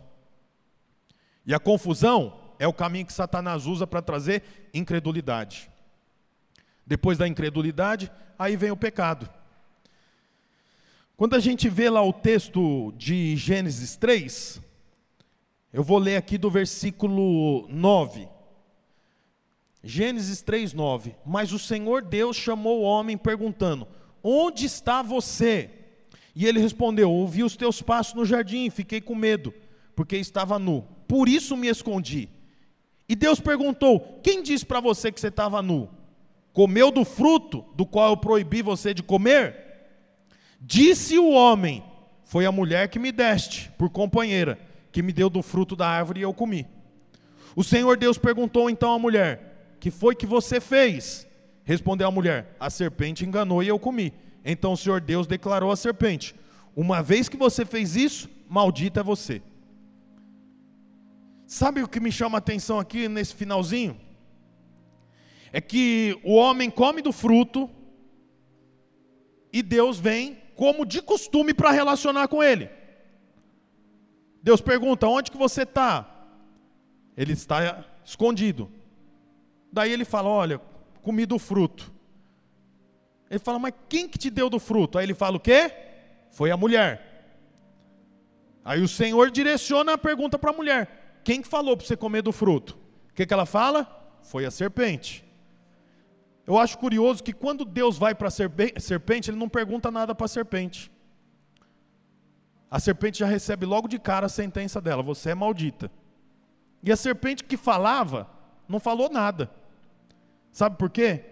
E 1.45 1.53
a 1.53 1.59
confusão 1.59 2.37
é 2.59 2.67
o 2.67 2.73
caminho 2.73 3.05
que 3.05 3.13
Satanás 3.13 3.65
usa 3.65 3.87
para 3.87 4.01
trazer 4.01 4.69
incredulidade. 4.73 5.69
Depois 6.85 7.17
da 7.17 7.25
incredulidade, 7.25 8.11
aí 8.37 8.57
vem 8.57 8.71
o 8.71 8.77
pecado. 8.77 9.29
Quando 11.17 11.35
a 11.35 11.39
gente 11.39 11.69
vê 11.69 11.89
lá 11.89 12.03
o 12.03 12.13
texto 12.13 12.93
de 12.97 13.35
Gênesis 13.35 13.95
3, 13.95 14.61
eu 15.71 15.83
vou 15.83 15.97
ler 15.97 16.17
aqui 16.17 16.37
do 16.37 16.49
versículo 16.49 17.67
9. 17.69 18.27
Gênesis 19.83 20.41
3, 20.41 20.73
9. 20.73 21.15
Mas 21.25 21.51
o 21.53 21.59
Senhor 21.59 22.01
Deus 22.01 22.35
chamou 22.35 22.81
o 22.81 22.83
homem 22.83 23.17
perguntando: 23.17 23.87
Onde 24.23 24.65
está 24.65 25.01
você? 25.01 25.69
E 26.35 26.45
ele 26.45 26.59
respondeu: 26.59 27.11
Ouvi 27.11 27.43
os 27.43 27.55
teus 27.55 27.81
passos 27.81 28.13
no 28.13 28.25
jardim, 28.25 28.69
fiquei 28.69 28.99
com 28.99 29.15
medo, 29.15 29.53
porque 29.95 30.17
estava 30.17 30.59
nu 30.59 30.85
por 31.07 31.29
isso 31.29 31.55
me 31.55 31.67
escondi. 31.67 32.29
E 33.07 33.15
Deus 33.15 33.39
perguntou: 33.39 34.19
Quem 34.23 34.41
disse 34.41 34.65
para 34.65 34.79
você 34.79 35.11
que 35.11 35.19
você 35.19 35.27
estava 35.27 35.61
nu? 35.61 35.89
Comeu 36.53 36.91
do 36.91 37.03
fruto 37.03 37.65
do 37.75 37.85
qual 37.85 38.11
eu 38.11 38.17
proibi 38.17 38.61
você 38.61 38.93
de 38.93 39.03
comer? 39.03 39.64
Disse 40.67 41.19
o 41.19 41.29
homem: 41.29 41.83
Foi 42.23 42.43
a 42.43 42.51
mulher 42.51 42.89
que 42.89 42.97
me 42.97 43.11
deste 43.11 43.69
por 43.77 43.87
companheira, 43.87 44.57
que 44.91 45.03
me 45.03 45.13
deu 45.13 45.29
do 45.29 45.43
fruto 45.43 45.75
da 45.75 45.87
árvore 45.87 46.21
e 46.21 46.23
eu 46.23 46.33
comi. 46.33 46.65
O 47.55 47.63
Senhor 47.63 47.95
Deus 47.97 48.17
perguntou 48.17 48.67
então 48.67 48.91
à 48.91 48.97
mulher: 48.97 49.75
Que 49.79 49.91
foi 49.91 50.15
que 50.15 50.25
você 50.25 50.59
fez? 50.59 51.27
Respondeu 51.63 52.07
a 52.07 52.11
mulher: 52.11 52.55
A 52.59 52.71
serpente 52.71 53.23
enganou 53.23 53.61
e 53.61 53.67
eu 53.67 53.77
comi. 53.77 54.11
Então 54.43 54.73
o 54.73 54.77
Senhor 54.77 54.99
Deus 54.99 55.27
declarou 55.27 55.71
à 55.71 55.75
serpente: 55.75 56.33
Uma 56.75 57.03
vez 57.03 57.29
que 57.29 57.37
você 57.37 57.63
fez 57.63 57.95
isso, 57.95 58.27
maldita 58.49 59.01
é 59.01 59.03
você. 59.03 59.43
Sabe 61.45 61.83
o 61.83 61.87
que 61.87 61.99
me 61.99 62.11
chama 62.11 62.39
a 62.39 62.39
atenção 62.39 62.79
aqui 62.79 63.07
nesse 63.07 63.35
finalzinho? 63.35 63.95
É 65.53 65.61
que 65.61 66.19
o 66.23 66.33
homem 66.33 66.71
come 66.71 67.03
do 67.03 67.11
fruto 67.11 67.69
e 69.53 69.61
Deus 69.61 69.99
vem 69.99 70.43
como 70.55 70.85
de 70.85 71.01
costume 71.01 71.53
para 71.53 71.71
relacionar 71.71 72.27
com 72.27 72.41
ele. 72.41 72.69
Deus 74.41 74.61
pergunta: 74.61 75.07
onde 75.07 75.31
que 75.31 75.37
você 75.37 75.63
está? 75.63 76.07
Ele 77.17 77.33
está 77.33 77.83
escondido. 78.03 78.71
Daí 79.71 79.91
ele 79.91 80.05
fala: 80.05 80.29
olha, 80.29 80.61
comi 81.01 81.25
do 81.25 81.37
fruto. 81.37 81.91
Ele 83.29 83.39
fala: 83.39 83.59
mas 83.59 83.73
quem 83.89 84.07
que 84.07 84.17
te 84.17 84.29
deu 84.29 84.49
do 84.49 84.59
fruto? 84.59 84.97
Aí 84.97 85.05
ele 85.05 85.13
fala: 85.13 85.37
o 85.37 85.39
quê? 85.39 85.71
Foi 86.31 86.51
a 86.51 86.57
mulher. 86.57 87.13
Aí 88.63 88.81
o 88.81 88.87
Senhor 88.87 89.31
direciona 89.31 89.93
a 89.93 89.97
pergunta 89.97 90.37
para 90.37 90.51
a 90.51 90.53
mulher: 90.53 91.19
quem 91.23 91.43
falou 91.43 91.75
para 91.75 91.85
você 91.85 91.97
comer 91.97 92.21
do 92.21 92.31
fruto? 92.31 92.77
O 93.09 93.13
que, 93.13 93.25
que 93.25 93.33
ela 93.33 93.45
fala? 93.45 94.17
Foi 94.21 94.45
a 94.45 94.51
serpente. 94.51 95.24
Eu 96.45 96.57
acho 96.59 96.77
curioso 96.77 97.23
que 97.23 97.33
quando 97.33 97.65
Deus 97.65 97.97
vai 97.97 98.13
para 98.13 98.27
a 98.27 98.31
serpente, 98.31 99.29
ele 99.29 99.37
não 99.37 99.49
pergunta 99.49 99.89
nada 99.89 100.13
para 100.13 100.25
a 100.25 100.29
serpente. 100.29 100.91
A 102.69 102.79
serpente 102.79 103.19
já 103.19 103.25
recebe 103.25 103.65
logo 103.65 103.87
de 103.87 103.97
cara 103.97 104.27
a 104.27 104.29
sentença 104.29 104.79
dela: 104.79 105.01
você 105.01 105.31
é 105.31 105.35
maldita. 105.35 105.89
E 106.83 106.91
a 106.91 106.95
serpente 106.95 107.43
que 107.43 107.57
falava, 107.57 108.29
não 108.67 108.79
falou 108.79 109.09
nada. 109.09 109.49
Sabe 110.51 110.77
por 110.77 110.89
quê? 110.89 111.23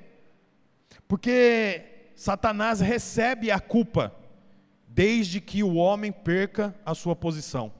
Porque 1.07 2.11
Satanás 2.15 2.79
recebe 2.79 3.51
a 3.51 3.59
culpa 3.59 4.15
desde 4.87 5.39
que 5.39 5.63
o 5.63 5.75
homem 5.75 6.11
perca 6.11 6.75
a 6.85 6.95
sua 6.95 7.15
posição. 7.15 7.71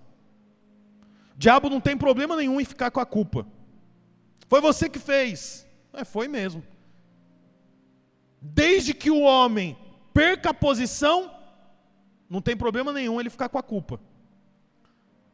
O 1.36 1.38
diabo 1.38 1.69
não 1.69 1.82
tem 1.82 1.98
problema 1.98 2.36
nenhum 2.36 2.62
em 2.62 2.65
ficar 2.65 2.91
com 2.91 3.00
a 3.00 3.06
culpa. 3.06 3.46
Foi 4.48 4.62
você 4.62 4.88
que 4.88 5.00
fez. 5.00 5.67
É, 5.93 6.04
foi 6.06 6.28
mesmo. 6.28 6.63
Desde 8.46 8.94
que 8.94 9.10
o 9.10 9.22
homem 9.22 9.78
perca 10.14 10.50
a 10.50 10.54
posição, 10.54 11.32
não 12.30 12.42
tem 12.42 12.58
problema 12.58 12.92
nenhum 12.92 13.18
ele 13.18 13.30
ficar 13.30 13.48
com 13.48 13.58
a 13.58 13.64
culpa. 13.64 14.02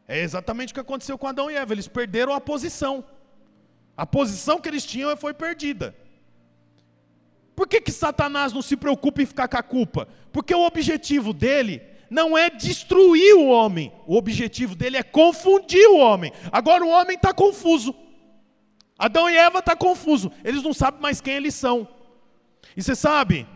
É 0.07 0.19
exatamente 0.21 0.71
o 0.71 0.73
que 0.75 0.79
aconteceu 0.79 1.17
com 1.17 1.25
Adão 1.25 1.49
e 1.49 1.55
Eva. 1.55 1.73
Eles 1.73 1.87
perderam 1.87 2.33
a 2.33 2.39
posição. 2.39 3.03
A 3.97 4.05
posição 4.05 4.61
que 4.61 4.69
eles 4.69 4.85
tinham 4.85 5.17
foi 5.17 5.33
perdida. 5.33 5.95
Por 7.55 7.67
que, 7.67 7.81
que 7.81 7.91
Satanás 7.91 8.53
não 8.53 8.61
se 8.61 8.77
preocupa 8.77 9.23
em 9.23 9.25
ficar 9.25 9.47
com 9.47 9.57
a 9.57 9.63
culpa? 9.63 10.07
Porque 10.31 10.53
o 10.53 10.63
objetivo 10.63 11.33
dele 11.33 11.81
não 12.11 12.37
é 12.37 12.47
destruir 12.47 13.33
o 13.33 13.47
homem, 13.47 13.91
o 14.05 14.15
objetivo 14.15 14.75
dele 14.75 14.97
é 14.97 15.03
confundir 15.03 15.87
o 15.89 15.97
homem. 15.97 16.31
Agora 16.51 16.85
o 16.85 16.89
homem 16.89 17.15
está 17.15 17.33
confuso. 17.33 17.95
Adão 18.97 19.27
e 19.27 19.35
Eva 19.35 19.59
estão 19.59 19.75
tá 19.75 19.75
confusos, 19.75 20.31
eles 20.43 20.61
não 20.61 20.73
sabem 20.73 21.01
mais 21.01 21.19
quem 21.19 21.33
eles 21.33 21.55
são. 21.55 21.87
E 22.75 22.83
você 22.83 22.95
sabe, 22.95 23.47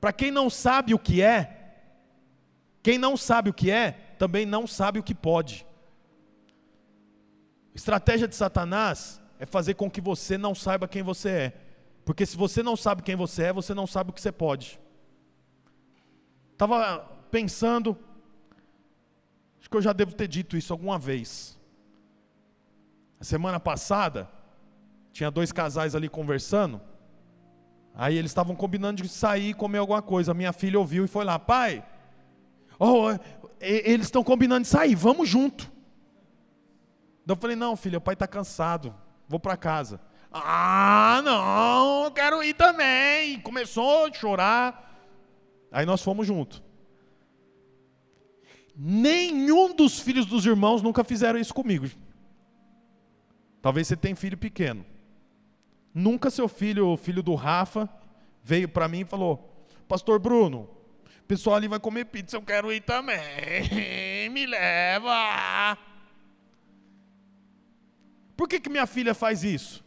para 0.00 0.12
quem 0.12 0.30
não 0.30 0.48
sabe 0.50 0.94
o 0.94 0.98
que 0.98 1.22
é, 1.22 1.60
quem 2.82 2.98
não 2.98 3.16
sabe 3.16 3.50
o 3.50 3.54
que 3.54 3.70
é, 3.70 3.92
também 4.18 4.46
não 4.46 4.66
sabe 4.66 4.98
o 4.98 5.02
que 5.02 5.14
pode. 5.14 5.66
A 7.72 7.76
estratégia 7.76 8.26
de 8.26 8.34
Satanás 8.34 9.20
é 9.38 9.46
fazer 9.46 9.74
com 9.74 9.90
que 9.90 10.00
você 10.00 10.36
não 10.36 10.54
saiba 10.54 10.88
quem 10.88 11.02
você 11.02 11.28
é. 11.28 11.52
Porque 12.04 12.26
se 12.26 12.36
você 12.36 12.62
não 12.62 12.76
sabe 12.76 13.02
quem 13.02 13.16
você 13.16 13.44
é, 13.44 13.52
você 13.52 13.74
não 13.74 13.86
sabe 13.86 14.10
o 14.10 14.12
que 14.12 14.20
você 14.20 14.32
pode. 14.32 14.80
Estava 16.52 16.98
pensando, 17.30 17.96
acho 19.58 19.70
que 19.70 19.76
eu 19.76 19.82
já 19.82 19.92
devo 19.92 20.14
ter 20.14 20.28
dito 20.28 20.56
isso 20.56 20.72
alguma 20.72 20.98
vez. 20.98 21.58
A 23.18 23.24
semana 23.24 23.60
passada, 23.60 24.28
tinha 25.12 25.30
dois 25.30 25.52
casais 25.52 25.94
ali 25.94 26.08
conversando, 26.08 26.80
aí 27.94 28.16
eles 28.16 28.30
estavam 28.30 28.54
combinando 28.56 29.02
de 29.02 29.08
sair 29.08 29.50
e 29.50 29.54
comer 29.54 29.78
alguma 29.78 30.02
coisa. 30.02 30.34
Minha 30.34 30.52
filha 30.52 30.78
ouviu 30.78 31.04
e 31.04 31.08
foi 31.08 31.24
lá, 31.24 31.38
pai, 31.38 31.84
oh, 32.78 33.08
eles 33.60 34.06
estão 34.06 34.24
combinando 34.24 34.62
de 34.62 34.68
sair, 34.68 34.94
vamos 34.94 35.28
junto. 35.28 35.70
Eu 37.26 37.36
falei, 37.36 37.54
não, 37.54 37.76
filha, 37.76 37.98
o 37.98 38.00
pai 38.00 38.14
está 38.14 38.26
cansado, 38.26 38.94
vou 39.28 39.38
para 39.38 39.56
casa. 39.56 40.00
Ah, 40.32 41.20
não, 41.24 42.10
quero 42.12 42.42
ir 42.42 42.54
também. 42.54 43.40
Começou 43.40 44.06
a 44.06 44.12
chorar. 44.12 44.90
Aí 45.72 45.84
nós 45.84 46.02
fomos 46.02 46.26
juntos. 46.26 46.62
Nenhum 48.76 49.74
dos 49.74 49.98
filhos 49.98 50.26
dos 50.26 50.46
irmãos 50.46 50.82
nunca 50.82 51.04
fizeram 51.04 51.38
isso 51.38 51.52
comigo. 51.52 51.88
Talvez 53.60 53.88
você 53.88 53.96
tenha 53.96 54.16
filho 54.16 54.38
pequeno. 54.38 54.84
Nunca 55.94 56.30
seu 56.30 56.48
filho, 56.48 56.88
o 56.88 56.96
filho 56.96 57.22
do 57.22 57.34
Rafa, 57.34 57.88
veio 58.42 58.68
para 58.68 58.88
mim 58.88 59.00
e 59.00 59.04
falou: 59.04 59.66
Pastor 59.88 60.18
Bruno, 60.18 60.68
o 61.20 61.24
pessoal 61.26 61.56
ali 61.56 61.68
vai 61.68 61.80
comer 61.80 62.06
pizza, 62.06 62.36
eu 62.36 62.42
quero 62.42 62.72
ir 62.72 62.80
também. 62.80 63.18
Me 64.30 64.46
leva. 64.46 65.76
Por 68.36 68.48
que, 68.48 68.60
que 68.60 68.70
minha 68.70 68.86
filha 68.86 69.14
faz 69.14 69.44
isso? 69.44 69.84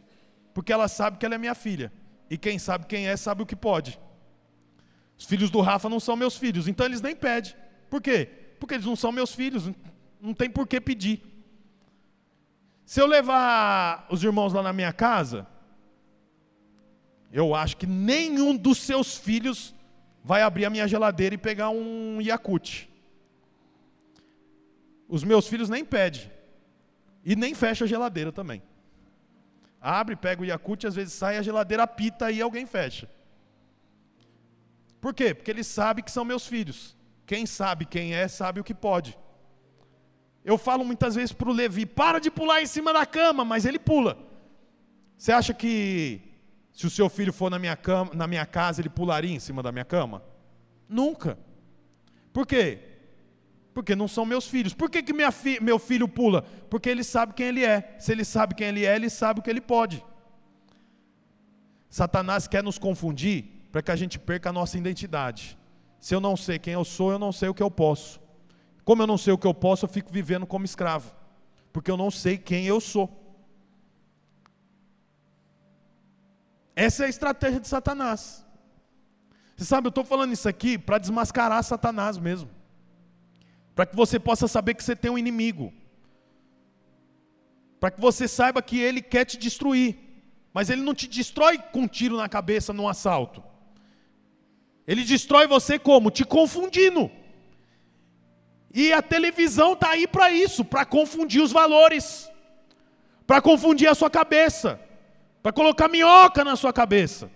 Porque 0.54 0.72
ela 0.72 0.88
sabe 0.88 1.18
que 1.18 1.26
ela 1.26 1.36
é 1.36 1.38
minha 1.38 1.56
filha. 1.56 1.92
E 2.30 2.38
quem 2.38 2.60
sabe 2.60 2.86
quem 2.86 3.08
é, 3.08 3.18
sabe 3.18 3.42
o 3.42 3.46
que 3.46 3.56
pode. 3.56 4.00
Os 5.18 5.26
filhos 5.26 5.50
do 5.50 5.62
Rafa 5.62 5.90
não 5.90 6.00
são 6.00 6.16
meus 6.16 6.38
filhos, 6.38 6.68
então 6.68 6.86
eles 6.86 7.02
nem 7.02 7.16
pedem. 7.16 7.54
Por 7.90 8.02
quê? 8.02 8.30
Porque 8.60 8.76
eles 8.76 8.86
não 8.86 8.96
são 8.96 9.12
meus 9.12 9.34
filhos, 9.34 9.72
não 10.22 10.34
tem 10.34 10.50
por 10.50 10.68
que 10.68 10.80
pedir. 10.82 11.22
Se 12.86 13.00
eu 13.00 13.08
levar 13.08 14.06
os 14.10 14.24
irmãos 14.24 14.54
lá 14.54 14.62
na 14.62 14.74
minha 14.74 14.92
casa, 14.92 15.48
eu 17.34 17.56
acho 17.56 17.76
que 17.78 17.88
nenhum 17.88 18.56
dos 18.56 18.78
seus 18.78 19.18
filhos 19.18 19.74
vai 20.24 20.44
abrir 20.44 20.66
a 20.66 20.70
minha 20.70 20.88
geladeira 20.88 21.34
e 21.34 21.38
pegar 21.38 21.70
um 21.72 22.22
Yakut. 22.22 22.88
Os 25.08 25.24
meus 25.24 25.48
filhos 25.48 25.68
nem 25.68 25.84
pedem. 25.84 26.32
E 27.26 27.36
nem 27.36 27.56
fecha 27.56 27.86
a 27.86 27.88
geladeira 27.88 28.32
também. 28.32 28.62
Abre, 29.82 30.16
pega 30.16 30.44
o 30.44 30.46
Yakut, 30.46 30.86
às 30.86 30.94
vezes 30.94 31.14
sai, 31.14 31.38
a 31.38 31.42
geladeira 31.42 31.82
apita 31.84 32.32
e 32.32 32.40
alguém 32.40 32.68
fecha. 32.68 33.10
Por 35.02 35.12
quê? 35.12 35.34
Porque 35.34 35.50
eles 35.50 35.66
sabem 35.66 36.04
que 36.04 36.12
são 36.12 36.24
meus 36.24 36.46
filhos. 36.46 36.96
Quem 37.26 37.48
sabe 37.48 37.86
quem 37.86 38.14
é, 38.14 38.28
sabe 38.28 38.60
o 38.60 38.64
que 38.64 38.76
pode. 38.76 39.18
Eu 40.46 40.58
falo 40.60 40.86
muitas 40.86 41.16
vezes 41.16 41.34
para 41.34 41.50
o 41.50 41.54
Levi: 41.54 41.86
para 41.86 42.20
de 42.20 42.30
pular 42.30 42.62
em 42.62 42.68
cima 42.68 42.94
da 42.94 43.08
cama, 43.08 43.44
mas 43.44 43.66
ele 43.66 43.80
pula. 43.80 44.18
Você 45.18 45.32
acha 45.32 45.54
que 45.54 46.33
se 46.74 46.88
o 46.88 46.90
seu 46.90 47.08
filho 47.08 47.32
for 47.32 47.52
na 47.52 47.60
minha, 47.60 47.76
cama, 47.76 48.12
na 48.16 48.28
minha 48.28 48.46
casa, 48.46 48.82
ele 48.82 48.90
pularia 48.90 49.34
em 49.34 49.40
cima 49.40 49.62
da 49.62 49.72
minha 49.72 49.86
cama? 49.86 50.24
Nunca. 50.90 51.38
Por 52.34 52.48
quê? 52.48 52.80
Porque 53.74 53.96
não 53.96 54.08
são 54.08 54.26
meus 54.26 54.48
filhos. 54.48 54.74
Por 54.74 54.90
que, 54.90 55.04
que 55.04 55.14
fi, 55.32 55.62
meu 55.62 55.78
filho 55.78 56.08
pula? 56.08 56.42
Porque 56.70 56.90
ele 56.90 57.04
sabe 57.04 57.34
quem 57.34 57.48
ele 57.48 57.64
é. 57.64 57.96
Se 58.00 58.12
ele 58.12 58.26
sabe 58.26 58.56
quem 58.56 58.68
ele 58.68 58.86
é, 58.86 58.96
ele 58.96 59.10
sabe 59.10 59.40
o 59.40 59.44
que 59.44 59.50
ele 59.50 59.62
pode. 59.62 60.04
Satanás 61.90 62.48
quer 62.48 62.64
nos 62.64 62.80
confundir 62.80 63.46
para 63.72 63.84
que 63.84 63.92
a 63.92 63.96
gente 63.96 64.18
perca 64.18 64.50
a 64.50 64.54
nossa 64.54 64.78
identidade. 64.78 65.58
Se 66.00 66.14
eu 66.14 66.20
não 66.20 66.36
sei 66.36 66.58
quem 66.58 66.74
eu 66.74 66.84
sou, 66.84 67.12
eu 67.12 67.20
não 67.20 67.32
sei 67.32 67.50
o 67.50 67.54
que 67.54 67.62
eu 67.62 67.70
posso. 67.70 68.20
Como 68.84 69.02
eu 69.02 69.08
não 69.08 69.18
sei 69.18 69.32
o 69.32 69.38
que 69.38 69.48
eu 69.48 69.54
posso, 69.54 69.86
eu 69.86 69.90
fico 69.90 70.12
vivendo 70.12 70.46
como 70.46 70.66
escravo, 70.66 71.16
porque 71.72 71.90
eu 71.90 71.96
não 71.96 72.12
sei 72.12 72.38
quem 72.38 72.66
eu 72.66 72.82
sou. 72.82 73.23
Essa 76.76 77.04
é 77.04 77.06
a 77.06 77.10
estratégia 77.10 77.60
de 77.60 77.68
Satanás. 77.68 78.46
Você 79.56 79.66
sabe, 79.66 79.88
eu 79.88 79.90
estou 79.90 80.04
falando 80.04 80.34
isso 80.34 80.50
aqui 80.50 80.78
para 80.78 80.98
desmascarar 80.98 81.64
Satanás 81.64 82.18
mesmo. 82.18 82.50
Para 83.76 83.86
que 83.86 83.96
você 83.96 84.20
possa 84.20 84.48
saber 84.48 84.74
que 84.74 84.84
você 84.84 84.96
tem 84.96 85.12
um 85.12 85.18
inimigo. 85.18 85.72
Para 87.80 87.92
que 87.92 88.02
você 88.02 88.28
saiba 88.28 88.62
que 88.62 88.80
ele 88.80 89.02
quer 89.02 89.26
te 89.26 89.38
destruir. 89.38 89.98
Mas 90.54 90.70
ele 90.70 90.82
não 90.82 90.94
te 90.94 91.08
destrói 91.08 91.58
com 91.58 91.82
um 91.82 91.88
tiro 91.88 92.18
na 92.18 92.30
cabeça 92.30 92.74
num 92.74 92.88
assalto. 92.88 93.44
Ele 94.88 95.04
destrói 95.04 95.48
você 95.48 95.80
como? 95.80 96.12
Te 96.12 96.26
confundindo. 96.26 97.10
E 98.74 98.92
a 98.92 99.02
televisão 99.02 99.74
está 99.74 99.92
aí 99.92 100.08
para 100.08 100.32
isso, 100.32 100.66
para 100.66 100.84
confundir 100.84 101.42
os 101.42 101.52
valores, 101.52 102.30
para 103.26 103.40
confundir 103.40 103.88
a 103.88 103.94
sua 103.94 104.10
cabeça, 104.10 104.80
para 105.44 105.52
colocar 105.52 105.90
minhoca 105.90 106.44
na 106.46 106.56
sua 106.56 106.72
cabeça, 106.72 107.30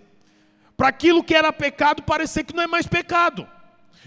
para 0.78 0.88
aquilo 0.88 1.22
que 1.22 1.36
era 1.36 1.52
pecado 1.52 2.02
parecer 2.02 2.46
que 2.46 2.56
não 2.56 2.63
é 2.63 2.67
mais 2.67 2.88
pecado. 2.88 3.46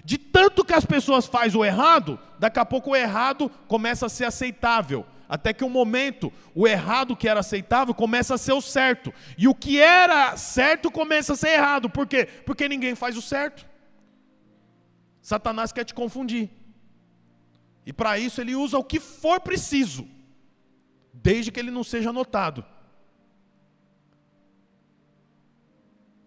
De 0.02 0.16
tanto 0.16 0.64
que 0.64 0.72
as 0.72 0.86
pessoas 0.86 1.26
fazem 1.26 1.60
o 1.60 1.64
errado, 1.64 2.18
daqui 2.38 2.58
a 2.58 2.64
pouco 2.64 2.92
o 2.92 2.96
errado 2.96 3.50
começa 3.68 4.06
a 4.06 4.08
ser 4.08 4.24
aceitável. 4.24 5.04
Até 5.28 5.52
que 5.52 5.62
um 5.62 5.68
momento, 5.68 6.32
o 6.54 6.66
errado 6.66 7.14
que 7.14 7.28
era 7.28 7.40
aceitável 7.40 7.94
começa 7.94 8.34
a 8.34 8.38
ser 8.38 8.52
o 8.52 8.60
certo. 8.62 9.12
E 9.36 9.46
o 9.46 9.54
que 9.54 9.78
era 9.78 10.36
certo 10.36 10.90
começa 10.90 11.34
a 11.34 11.36
ser 11.36 11.50
errado. 11.50 11.90
Por 11.90 12.06
quê? 12.06 12.24
Porque 12.24 12.68
ninguém 12.68 12.94
faz 12.94 13.16
o 13.16 13.22
certo. 13.22 13.66
Satanás 15.20 15.70
quer 15.70 15.84
te 15.84 15.94
confundir. 15.94 16.48
E 17.84 17.92
para 17.92 18.18
isso 18.18 18.40
ele 18.40 18.56
usa 18.56 18.78
o 18.78 18.84
que 18.84 18.98
for 18.98 19.40
preciso, 19.40 20.08
desde 21.12 21.52
que 21.52 21.60
ele 21.60 21.70
não 21.70 21.84
seja 21.84 22.12
notado. 22.12 22.64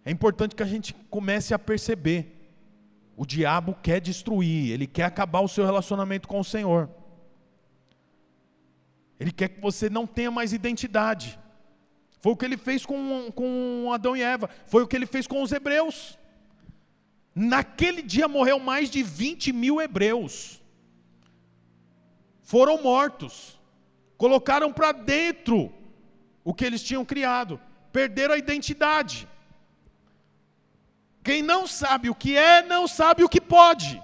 É 0.06 0.12
importante 0.12 0.56
que 0.56 0.64
a 0.64 0.68
gente 0.68 0.94
comece 1.10 1.54
a 1.54 1.60
perceber. 1.60 2.40
O 3.16 3.26
diabo 3.26 3.78
quer 3.82 4.02
destruir, 4.02 4.72
ele 4.72 4.88
quer 4.88 5.04
acabar 5.04 5.42
o 5.42 5.48
seu 5.48 5.66
relacionamento 5.66 6.28
com 6.28 6.40
o 6.40 6.44
Senhor. 6.44 6.90
Ele 9.20 9.32
quer 9.32 9.50
que 9.50 9.62
você 9.62 9.90
não 9.90 10.08
tenha 10.08 10.32
mais 10.32 10.52
identidade. 10.52 11.40
Foi 12.20 12.34
o 12.34 12.38
que 12.38 12.46
ele 12.46 12.58
fez 12.58 12.86
com, 12.86 13.32
com 13.34 13.92
Adão 13.94 14.18
e 14.18 14.22
Eva, 14.22 14.50
foi 14.66 14.82
o 14.84 14.88
que 14.88 14.96
ele 14.96 15.06
fez 15.06 15.28
com 15.28 15.42
os 15.42 15.52
hebreus. 15.52 16.18
Naquele 17.36 18.02
dia 18.02 18.28
morreu 18.28 18.60
mais 18.60 18.90
de 18.90 19.04
20 19.04 19.54
mil 19.54 19.82
hebreus 19.82 20.64
foram 22.44 22.84
mortos, 22.84 23.60
colocaram 24.16 24.72
para 24.72 24.92
dentro 24.92 25.74
o 26.44 26.54
que 26.54 26.64
eles 26.64 26.84
tinham 26.84 27.04
criado, 27.04 27.60
perderam 27.92 28.36
a 28.36 28.38
identidade. 28.38 29.28
Quem 31.24 31.42
não 31.42 31.66
sabe 31.66 32.10
o 32.10 32.16
que 32.16 32.36
é, 32.36 32.62
não 32.62 32.88
sabe 32.88 33.24
o 33.24 33.30
que 33.30 33.40
pode. 33.40 34.02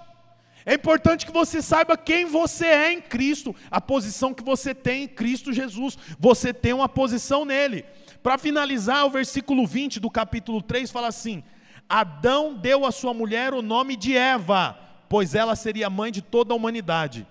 É 0.64 0.74
importante 0.74 1.26
que 1.26 1.32
você 1.32 1.60
saiba 1.60 1.96
quem 1.96 2.26
você 2.26 2.66
é 2.66 2.92
em 2.92 3.00
Cristo, 3.00 3.54
a 3.70 3.80
posição 3.80 4.32
que 4.32 4.42
você 4.42 4.74
tem 4.74 5.04
em 5.04 5.08
Cristo 5.08 5.52
Jesus. 5.52 5.98
Você 6.18 6.52
tem 6.54 6.72
uma 6.72 6.88
posição 6.88 7.44
nele. 7.44 7.84
Para 8.22 8.38
finalizar, 8.38 9.04
o 9.04 9.10
versículo 9.10 9.66
20 9.66 10.00
do 10.00 10.10
capítulo 10.10 10.62
3 10.62 10.90
fala 10.90 11.08
assim: 11.08 11.42
Adão 11.88 12.54
deu 12.54 12.86
à 12.86 12.92
sua 12.92 13.12
mulher 13.12 13.52
o 13.52 13.62
nome 13.62 13.96
de 13.96 14.16
Eva, 14.16 14.78
pois 15.08 15.34
ela 15.34 15.56
seria 15.56 15.90
mãe 15.90 16.12
de 16.12 16.22
toda 16.22 16.54
a 16.54 16.56
humanidade. 16.56 17.26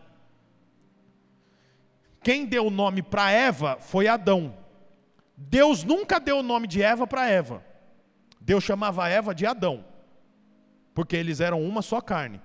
Quem 2.22 2.46
deu 2.46 2.68
o 2.68 2.72
nome 2.72 3.02
para 3.02 3.32
Eva 3.32 3.78
foi 3.80 4.08
Adão. 4.08 4.56
Deus 5.38 5.84
nunca 5.84 6.20
deu 6.20 6.40
o 6.40 6.44
nome 6.44 6.68
de 6.68 6.82
Eva 6.82 7.08
para 7.08 7.30
Eva. 7.30 7.64
Deus 8.50 8.64
chamava 8.64 9.08
Eva 9.08 9.36
de 9.36 9.46
Adão, 9.46 9.86
porque 10.96 11.16
eles 11.16 11.40
eram 11.40 11.62
uma 11.62 11.84
só 11.84 12.02
carne. 12.02 12.42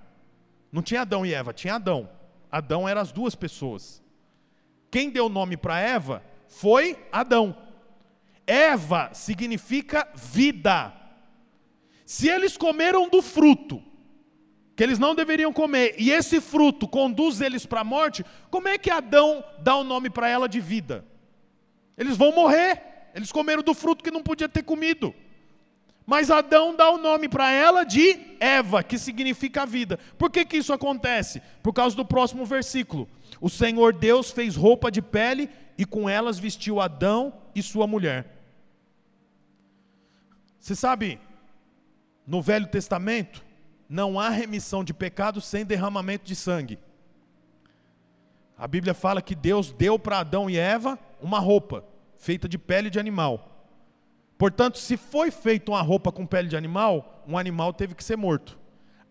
Não 0.71 0.83
tinha 0.83 1.01
Adão 1.01 1.25
e 1.25 1.33
Eva, 1.33 1.51
tinha 1.51 1.73
Adão. 1.73 2.07
Adão 2.51 2.87
eram 2.87 3.01
as 3.01 3.11
duas 3.11 3.33
pessoas. 3.33 4.03
Quem 4.91 5.09
deu 5.09 5.25
o 5.25 5.29
nome 5.29 5.57
para 5.57 5.79
Eva 5.79 6.21
foi 6.47 6.95
Adão. 7.11 7.57
Eva 8.45 9.09
significa 9.13 10.07
vida. 10.13 10.93
Se 12.05 12.29
eles 12.29 12.55
comeram 12.55 13.09
do 13.09 13.23
fruto 13.23 13.81
que 14.75 14.83
eles 14.83 14.99
não 14.99 15.15
deveriam 15.15 15.51
comer, 15.51 15.95
e 15.97 16.11
esse 16.11 16.39
fruto 16.39 16.87
conduz 16.87 17.41
eles 17.41 17.65
para 17.65 17.81
a 17.81 17.83
morte, 17.83 18.23
como 18.51 18.67
é 18.67 18.77
que 18.77 18.91
Adão 18.91 19.43
dá 19.57 19.75
o 19.75 19.83
nome 19.83 20.11
para 20.11 20.29
ela 20.29 20.47
de 20.47 20.59
vida? 20.59 21.03
Eles 21.97 22.15
vão 22.15 22.31
morrer, 22.31 23.09
eles 23.15 23.31
comeram 23.31 23.63
do 23.63 23.73
fruto 23.73 24.03
que 24.03 24.11
não 24.11 24.21
podia 24.21 24.47
ter 24.47 24.61
comido. 24.61 25.11
Mas 26.05 26.29
Adão 26.29 26.75
dá 26.75 26.89
o 26.89 26.99
nome 26.99 27.27
para 27.27 27.51
ela 27.51 27.83
de 27.83 28.19
Eva, 28.39 28.83
que 28.83 28.97
significa 28.97 29.65
vida. 29.65 29.97
Por 30.17 30.29
que, 30.29 30.45
que 30.45 30.57
isso 30.57 30.71
acontece? 30.71 31.41
Por 31.63 31.73
causa 31.73 31.95
do 31.95 32.05
próximo 32.05 32.45
versículo. 32.45 33.09
O 33.41 33.49
Senhor 33.49 33.93
Deus 33.93 34.29
fez 34.29 34.55
roupa 34.55 34.91
de 34.91 35.01
pele 35.01 35.49
e 35.77 35.85
com 35.85 36.07
elas 36.07 36.37
vestiu 36.37 36.79
Adão 36.79 37.33
e 37.55 37.61
sua 37.61 37.87
mulher. 37.87 38.35
Você 40.59 40.75
sabe, 40.75 41.19
no 42.25 42.41
Velho 42.41 42.67
Testamento, 42.67 43.43
não 43.89 44.19
há 44.19 44.29
remissão 44.29 44.83
de 44.83 44.93
pecados 44.93 45.45
sem 45.45 45.65
derramamento 45.65 46.25
de 46.25 46.35
sangue. 46.35 46.79
A 48.57 48.67
Bíblia 48.67 48.93
fala 48.93 49.21
que 49.21 49.35
Deus 49.35 49.71
deu 49.71 49.99
para 49.99 50.19
Adão 50.19 50.49
e 50.49 50.57
Eva 50.57 50.97
uma 51.21 51.39
roupa 51.39 51.83
feita 52.17 52.47
de 52.47 52.57
pele 52.57 52.89
de 52.89 52.99
animal. 52.99 53.54
Portanto, 54.37 54.77
se 54.77 54.97
foi 54.97 55.31
feita 55.31 55.71
uma 55.71 55.81
roupa 55.81 56.11
com 56.11 56.25
pele 56.25 56.47
de 56.47 56.57
animal, 56.57 57.23
um 57.27 57.37
animal 57.37 57.73
teve 57.73 57.95
que 57.95 58.03
ser 58.03 58.17
morto. 58.17 58.57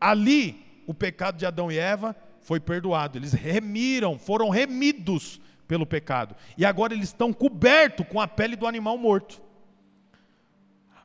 Ali, 0.00 0.82
o 0.86 0.92
pecado 0.92 1.36
de 1.36 1.46
Adão 1.46 1.72
e 1.72 1.78
Eva 1.78 2.14
foi 2.40 2.60
perdoado. 2.60 3.18
Eles 3.18 3.32
remiram, 3.32 4.18
foram 4.18 4.50
remidos 4.50 5.40
pelo 5.66 5.86
pecado. 5.86 6.36
E 6.58 6.64
agora 6.64 6.92
eles 6.92 7.08
estão 7.08 7.32
cobertos 7.32 8.06
com 8.08 8.20
a 8.20 8.28
pele 8.28 8.54
do 8.54 8.66
animal 8.66 8.98
morto. 8.98 9.40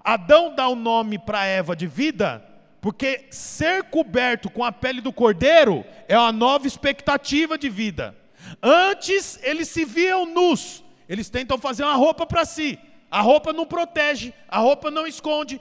Adão 0.03 0.53
dá 0.53 0.67
o 0.67 0.75
nome 0.75 1.17
para 1.17 1.45
Eva 1.45 1.75
de 1.75 1.87
vida 1.87 2.45
porque 2.81 3.27
ser 3.29 3.83
coberto 3.83 4.49
com 4.49 4.63
a 4.63 4.71
pele 4.71 5.01
do 5.01 5.11
cordeiro 5.11 5.83
é 6.07 6.17
uma 6.17 6.31
nova 6.31 6.65
expectativa 6.65 7.57
de 7.57 7.69
vida. 7.69 8.15
Antes 8.61 9.39
eles 9.43 9.67
se 9.67 9.83
viam 9.83 10.25
nus, 10.25 10.83
eles 11.07 11.29
tentam 11.29 11.57
fazer 11.57 11.83
uma 11.83 11.95
roupa 11.95 12.25
para 12.25 12.45
si. 12.45 12.79
A 13.09 13.21
roupa 13.21 13.51
não 13.51 13.65
protege, 13.65 14.33
a 14.47 14.59
roupa 14.59 14.91
não 14.91 15.07
esconde. 15.07 15.59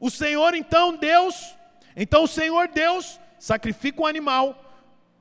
O 0.00 0.10
Senhor 0.10 0.54
então 0.54 0.96
Deus, 0.96 1.54
então 1.94 2.24
o 2.24 2.28
Senhor 2.28 2.68
Deus 2.68 3.18
sacrifica 3.38 4.02
um 4.02 4.06
animal, 4.06 4.62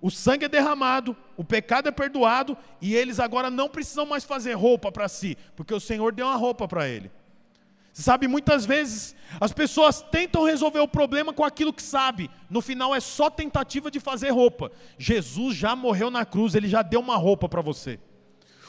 o 0.01 0.11
sangue 0.11 0.45
é 0.45 0.49
derramado, 0.49 1.15
o 1.37 1.43
pecado 1.43 1.87
é 1.87 1.91
perdoado 1.91 2.57
e 2.81 2.95
eles 2.95 3.19
agora 3.19 3.49
não 3.49 3.69
precisam 3.69 4.05
mais 4.05 4.23
fazer 4.23 4.53
roupa 4.53 4.91
para 4.91 5.07
si, 5.07 5.37
porque 5.55 5.73
o 5.73 5.79
Senhor 5.79 6.13
deu 6.13 6.27
uma 6.27 6.35
roupa 6.35 6.67
para 6.67 6.87
ele. 6.87 7.11
Você 7.91 8.03
sabe, 8.03 8.27
muitas 8.27 8.65
vezes 8.65 9.15
as 9.39 9.53
pessoas 9.53 10.01
tentam 10.01 10.43
resolver 10.43 10.81
o 10.81 10.87
problema 10.87 11.31
com 11.31 11.45
aquilo 11.45 11.71
que 11.71 11.81
sabe. 11.81 12.29
No 12.49 12.61
final 12.61 12.93
é 12.93 12.99
só 12.99 13.29
tentativa 13.29 13.89
de 13.89 14.01
fazer 14.01 14.31
roupa. 14.31 14.69
Jesus 14.97 15.55
já 15.55 15.77
morreu 15.77 16.11
na 16.11 16.25
cruz, 16.25 16.55
ele 16.55 16.67
já 16.67 16.81
deu 16.81 16.99
uma 16.99 17.15
roupa 17.15 17.47
para 17.47 17.61
você. 17.61 17.97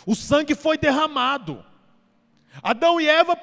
O 0.06 0.14
sangue 0.14 0.54
foi 0.54 0.78
derramado. 0.78 1.64
Adão 2.62 3.00
e 3.00 3.08
Eva 3.08 3.36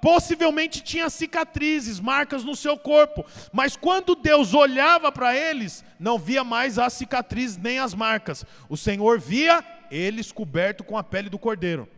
possivelmente 0.00 0.82
tinham 0.82 1.10
cicatrizes, 1.10 2.00
marcas 2.00 2.42
no 2.42 2.56
seu 2.56 2.76
corpo, 2.76 3.24
mas 3.52 3.76
quando 3.76 4.14
Deus 4.14 4.54
olhava 4.54 5.12
para 5.12 5.36
eles, 5.36 5.84
não 5.98 6.18
via 6.18 6.42
mais 6.42 6.78
as 6.78 6.92
cicatrizes 6.94 7.56
nem 7.56 7.78
as 7.78 7.94
marcas. 7.94 8.44
O 8.68 8.76
Senhor 8.76 9.18
via 9.18 9.64
eles 9.90 10.32
cobertos 10.32 10.86
com 10.86 10.96
a 10.96 11.04
pele 11.04 11.28
do 11.28 11.38
cordeiro. 11.38 11.88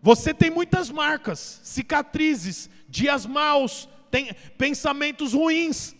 Você 0.00 0.34
tem 0.34 0.50
muitas 0.50 0.90
marcas, 0.90 1.60
cicatrizes, 1.62 2.68
dias 2.88 3.24
maus, 3.24 3.88
tem 4.10 4.34
pensamentos 4.58 5.32
ruins. 5.32 5.94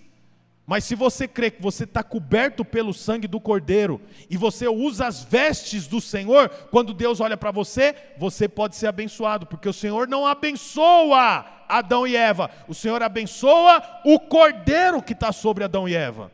Mas 0.66 0.84
se 0.84 0.94
você 0.94 1.26
crê 1.26 1.50
que 1.50 1.60
você 1.60 1.84
está 1.84 2.02
coberto 2.02 2.64
pelo 2.64 2.94
sangue 2.94 3.26
do 3.26 3.40
Cordeiro 3.40 4.00
e 4.30 4.36
você 4.36 4.68
usa 4.68 5.06
as 5.06 5.22
vestes 5.22 5.88
do 5.88 6.00
Senhor, 6.00 6.48
quando 6.70 6.94
Deus 6.94 7.20
olha 7.20 7.36
para 7.36 7.50
você, 7.50 7.94
você 8.16 8.48
pode 8.48 8.76
ser 8.76 8.86
abençoado, 8.86 9.44
porque 9.44 9.68
o 9.68 9.72
Senhor 9.72 10.06
não 10.06 10.24
abençoa 10.24 11.44
Adão 11.68 12.06
e 12.06 12.14
Eva, 12.14 12.48
o 12.68 12.74
Senhor 12.74 13.02
abençoa 13.02 13.82
o 14.04 14.20
Cordeiro 14.20 15.02
que 15.02 15.14
está 15.14 15.32
sobre 15.32 15.64
Adão 15.64 15.88
e 15.88 15.94
Eva. 15.96 16.30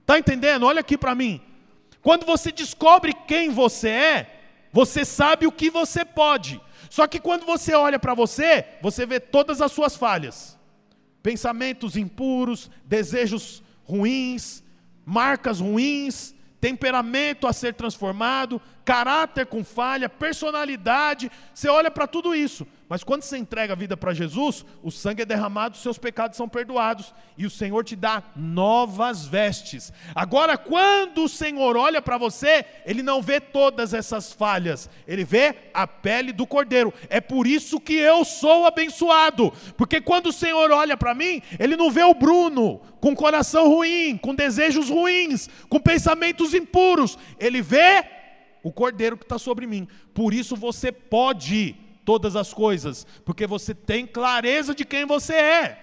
Está 0.00 0.18
entendendo? 0.18 0.66
Olha 0.66 0.80
aqui 0.80 0.98
para 0.98 1.14
mim. 1.14 1.40
Quando 2.02 2.26
você 2.26 2.50
descobre 2.50 3.14
quem 3.28 3.48
você 3.50 3.88
é, 3.88 4.40
você 4.72 5.04
sabe 5.04 5.46
o 5.46 5.52
que 5.52 5.70
você 5.70 6.04
pode. 6.04 6.60
Só 6.90 7.06
que 7.06 7.20
quando 7.20 7.46
você 7.46 7.74
olha 7.74 7.98
para 7.98 8.12
você, 8.12 8.66
você 8.82 9.06
vê 9.06 9.20
todas 9.20 9.62
as 9.62 9.70
suas 9.70 9.94
falhas 9.96 10.58
pensamentos 11.22 11.96
impuros, 11.96 12.70
desejos 12.84 13.62
ruins, 13.84 14.62
marcas 15.04 15.60
ruins, 15.60 16.34
temperamento 16.60 17.46
a 17.46 17.52
ser 17.52 17.74
transformado, 17.74 18.60
caráter 18.84 19.46
com 19.46 19.64
falha, 19.64 20.08
personalidade. 20.08 21.30
Você 21.52 21.68
olha 21.68 21.90
para 21.90 22.06
tudo 22.06 22.34
isso, 22.34 22.66
mas 22.92 23.02
quando 23.02 23.22
você 23.22 23.38
entrega 23.38 23.72
a 23.72 23.74
vida 23.74 23.96
para 23.96 24.12
Jesus, 24.12 24.66
o 24.82 24.90
sangue 24.90 25.22
é 25.22 25.24
derramado, 25.24 25.78
seus 25.78 25.96
pecados 25.96 26.36
são 26.36 26.46
perdoados 26.46 27.14
e 27.38 27.46
o 27.46 27.50
Senhor 27.50 27.82
te 27.84 27.96
dá 27.96 28.22
novas 28.36 29.24
vestes. 29.24 29.90
Agora, 30.14 30.58
quando 30.58 31.24
o 31.24 31.28
Senhor 31.28 31.74
olha 31.74 32.02
para 32.02 32.18
você, 32.18 32.66
ele 32.84 33.02
não 33.02 33.22
vê 33.22 33.40
todas 33.40 33.94
essas 33.94 34.30
falhas, 34.34 34.90
ele 35.08 35.24
vê 35.24 35.70
a 35.72 35.86
pele 35.86 36.34
do 36.34 36.46
cordeiro. 36.46 36.92
É 37.08 37.18
por 37.18 37.46
isso 37.46 37.80
que 37.80 37.94
eu 37.94 38.26
sou 38.26 38.66
abençoado, 38.66 39.50
porque 39.74 39.98
quando 39.98 40.26
o 40.26 40.30
Senhor 40.30 40.70
olha 40.70 40.94
para 40.94 41.14
mim, 41.14 41.40
ele 41.58 41.76
não 41.76 41.90
vê 41.90 42.02
o 42.02 42.12
Bruno 42.12 42.78
com 43.00 43.16
coração 43.16 43.70
ruim, 43.70 44.18
com 44.18 44.34
desejos 44.34 44.90
ruins, 44.90 45.48
com 45.70 45.80
pensamentos 45.80 46.52
impuros, 46.52 47.16
ele 47.40 47.62
vê 47.62 48.04
o 48.62 48.70
cordeiro 48.70 49.16
que 49.16 49.24
está 49.24 49.38
sobre 49.38 49.66
mim. 49.66 49.88
Por 50.12 50.34
isso 50.34 50.54
você 50.54 50.92
pode 50.92 51.74
todas 52.04 52.36
as 52.36 52.52
coisas, 52.52 53.06
porque 53.24 53.46
você 53.46 53.74
tem 53.74 54.06
clareza 54.06 54.74
de 54.74 54.84
quem 54.84 55.04
você 55.04 55.34
é. 55.34 55.78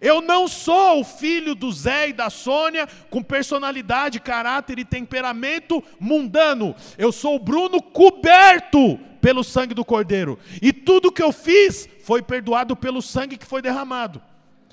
Eu 0.00 0.20
não 0.22 0.48
sou 0.48 1.00
o 1.00 1.04
filho 1.04 1.54
do 1.54 1.70
Zé 1.70 2.08
e 2.08 2.12
da 2.12 2.30
Sônia 2.30 2.86
com 3.10 3.22
personalidade, 3.22 4.20
caráter 4.20 4.78
e 4.78 4.84
temperamento 4.84 5.82
mundano. 6.00 6.74
Eu 6.96 7.12
sou 7.12 7.36
o 7.36 7.38
Bruno 7.38 7.82
coberto 7.82 8.98
pelo 9.20 9.44
sangue 9.44 9.74
do 9.74 9.84
Cordeiro. 9.84 10.38
E 10.60 10.72
tudo 10.72 11.12
que 11.12 11.22
eu 11.22 11.32
fiz 11.32 11.88
foi 12.04 12.22
perdoado 12.22 12.74
pelo 12.76 13.02
sangue 13.02 13.36
que 13.36 13.46
foi 13.46 13.60
derramado. 13.60 14.22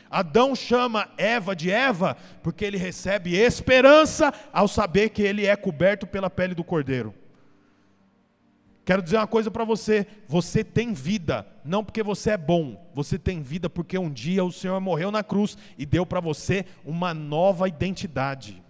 Adão 0.09 0.55
chama 0.55 1.07
Eva 1.17 1.55
de 1.55 1.69
Eva 1.69 2.17
porque 2.41 2.65
ele 2.65 2.77
recebe 2.77 3.35
esperança 3.35 4.33
ao 4.51 4.67
saber 4.67 5.09
que 5.09 5.21
ele 5.21 5.45
é 5.45 5.55
coberto 5.55 6.07
pela 6.07 6.29
pele 6.29 6.55
do 6.55 6.63
Cordeiro. 6.63 7.13
Quero 8.89 9.03
dizer 9.03 9.17
uma 9.17 9.27
coisa 9.27 9.51
para 9.51 9.63
você: 9.63 10.07
você 10.27 10.63
tem 10.63 10.93
vida, 10.93 11.45
não 11.63 11.83
porque 11.83 12.01
você 12.01 12.31
é 12.31 12.37
bom, 12.37 12.89
você 12.95 13.19
tem 13.19 13.39
vida 13.39 13.69
porque 13.69 13.99
um 13.99 14.09
dia 14.09 14.43
o 14.43 14.51
Senhor 14.51 14.81
morreu 14.81 15.11
na 15.11 15.21
cruz 15.21 15.55
e 15.77 15.85
deu 15.85 16.07
para 16.07 16.19
você 16.19 16.65
uma 16.83 17.13
nova 17.13 17.67
identidade. 17.67 18.63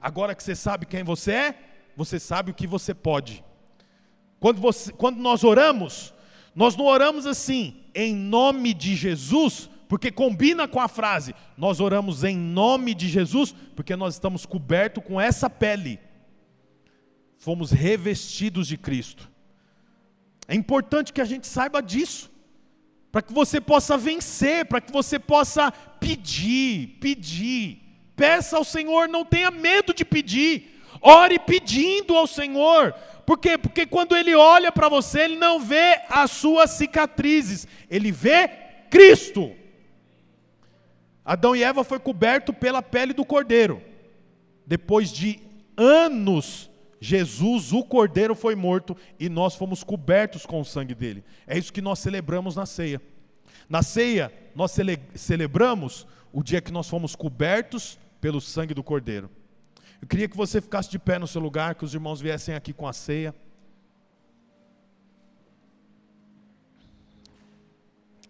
Agora 0.00 0.34
que 0.34 0.42
você 0.42 0.56
sabe 0.56 0.86
quem 0.86 1.04
você 1.04 1.32
é, 1.32 1.54
você 1.94 2.18
sabe 2.18 2.50
o 2.50 2.54
que 2.54 2.66
você 2.66 2.94
pode. 2.94 3.44
Quando, 4.40 4.58
você, 4.58 4.90
quando 4.90 5.18
nós 5.18 5.44
oramos, 5.44 6.14
nós 6.54 6.74
não 6.74 6.86
oramos 6.86 7.26
assim, 7.26 7.82
em 7.94 8.14
nome 8.14 8.72
de 8.72 8.96
Jesus, 8.96 9.68
porque 9.86 10.10
combina 10.10 10.66
com 10.66 10.80
a 10.80 10.88
frase, 10.88 11.34
nós 11.58 11.78
oramos 11.78 12.24
em 12.24 12.38
nome 12.38 12.94
de 12.94 13.10
Jesus, 13.10 13.54
porque 13.76 13.94
nós 13.96 14.14
estamos 14.14 14.46
cobertos 14.46 15.04
com 15.04 15.20
essa 15.20 15.50
pele 15.50 16.00
fomos 17.44 17.70
revestidos 17.70 18.66
de 18.66 18.78
Cristo. 18.78 19.30
É 20.48 20.54
importante 20.54 21.12
que 21.12 21.20
a 21.20 21.26
gente 21.26 21.46
saiba 21.46 21.82
disso, 21.82 22.30
para 23.12 23.20
que 23.20 23.34
você 23.34 23.60
possa 23.60 23.98
vencer, 23.98 24.64
para 24.64 24.80
que 24.80 24.90
você 24.90 25.18
possa 25.18 25.70
pedir, 26.00 26.96
pedir. 27.00 27.82
Peça 28.16 28.56
ao 28.56 28.64
Senhor, 28.64 29.08
não 29.08 29.26
tenha 29.26 29.50
medo 29.50 29.92
de 29.92 30.06
pedir. 30.06 30.80
Ore 31.02 31.38
pedindo 31.38 32.16
ao 32.16 32.26
Senhor. 32.26 32.94
Por 33.26 33.36
quê? 33.36 33.58
Porque 33.58 33.84
quando 33.84 34.16
Ele 34.16 34.34
olha 34.34 34.72
para 34.72 34.88
você, 34.88 35.20
Ele 35.20 35.36
não 35.36 35.60
vê 35.60 36.00
as 36.08 36.30
suas 36.30 36.70
cicatrizes, 36.70 37.68
Ele 37.90 38.10
vê 38.10 38.48
Cristo. 38.88 39.52
Adão 41.22 41.54
e 41.54 41.62
Eva 41.62 41.84
foi 41.84 41.98
coberto 41.98 42.54
pela 42.54 42.80
pele 42.80 43.12
do 43.12 43.24
cordeiro. 43.24 43.82
Depois 44.66 45.12
de 45.12 45.40
anos 45.76 46.70
Jesus, 47.04 47.70
o 47.70 47.84
Cordeiro, 47.84 48.34
foi 48.34 48.54
morto 48.54 48.96
e 49.20 49.28
nós 49.28 49.54
fomos 49.54 49.84
cobertos 49.84 50.46
com 50.46 50.58
o 50.58 50.64
sangue 50.64 50.94
dele. 50.94 51.22
É 51.46 51.58
isso 51.58 51.70
que 51.70 51.82
nós 51.82 51.98
celebramos 51.98 52.56
na 52.56 52.64
ceia. 52.64 52.98
Na 53.68 53.82
ceia, 53.82 54.32
nós 54.54 54.70
cele 54.70 54.98
celebramos 55.14 56.06
o 56.32 56.42
dia 56.42 56.62
que 56.62 56.72
nós 56.72 56.88
fomos 56.88 57.14
cobertos 57.14 57.98
pelo 58.22 58.40
sangue 58.40 58.72
do 58.72 58.82
Cordeiro. 58.82 59.30
Eu 60.00 60.08
queria 60.08 60.26
que 60.26 60.34
você 60.34 60.62
ficasse 60.62 60.90
de 60.90 60.98
pé 60.98 61.18
no 61.18 61.26
seu 61.26 61.42
lugar, 61.42 61.74
que 61.74 61.84
os 61.84 61.92
irmãos 61.92 62.22
viessem 62.22 62.54
aqui 62.54 62.72
com 62.72 62.88
a 62.88 62.92
ceia. 62.94 63.34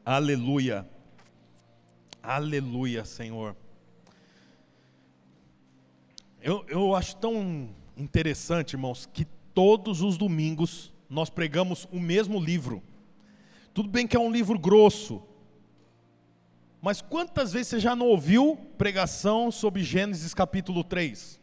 Aleluia. 0.05 0.85
Aleluia, 2.21 3.05
Senhor. 3.05 3.55
Eu, 6.43 6.65
eu 6.69 6.97
acho 6.97 7.15
tão 7.19 7.73
interessante, 7.97 8.75
irmãos, 8.75 9.09
que 9.13 9.25
todos 9.53 10.03
os 10.03 10.17
domingos 10.17 10.93
nós 11.09 11.31
pregamos 11.31 11.87
o 11.93 12.01
mesmo 12.01 12.41
livro. 12.41 12.83
Tudo 13.73 13.89
bem 13.89 14.07
que 14.07 14.17
é 14.17 14.21
um 14.21 14.31
livro 14.31 14.59
grosso, 14.59 15.23
mas 16.85 17.01
quantas 17.01 17.53
vezes 17.53 17.69
você 17.69 17.81
já 17.81 17.97
não 17.97 18.07
ouviu 18.07 18.57
pregação 18.77 19.51
sobre 19.51 19.83
Gênesis 19.83 20.35
capítulo 20.35 20.85
3? 20.85 21.41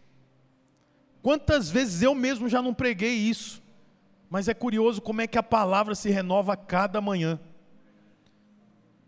Quantas 1.21 1.69
vezes 1.69 2.01
eu 2.01 2.13
mesmo 2.13 2.47
já 2.47 2.61
não 2.61 2.75
preguei 2.75 3.13
isso? 3.13 3.61
Mas 4.29 4.47
é 4.47 4.53
curioso 4.53 5.01
como 5.01 5.19
é 5.19 5.27
que 5.27 5.37
a 5.37 5.43
palavra 5.43 5.95
se 5.95 6.09
renova 6.09 6.53
a 6.53 6.57
cada 6.57 7.01
manhã. 7.01 7.39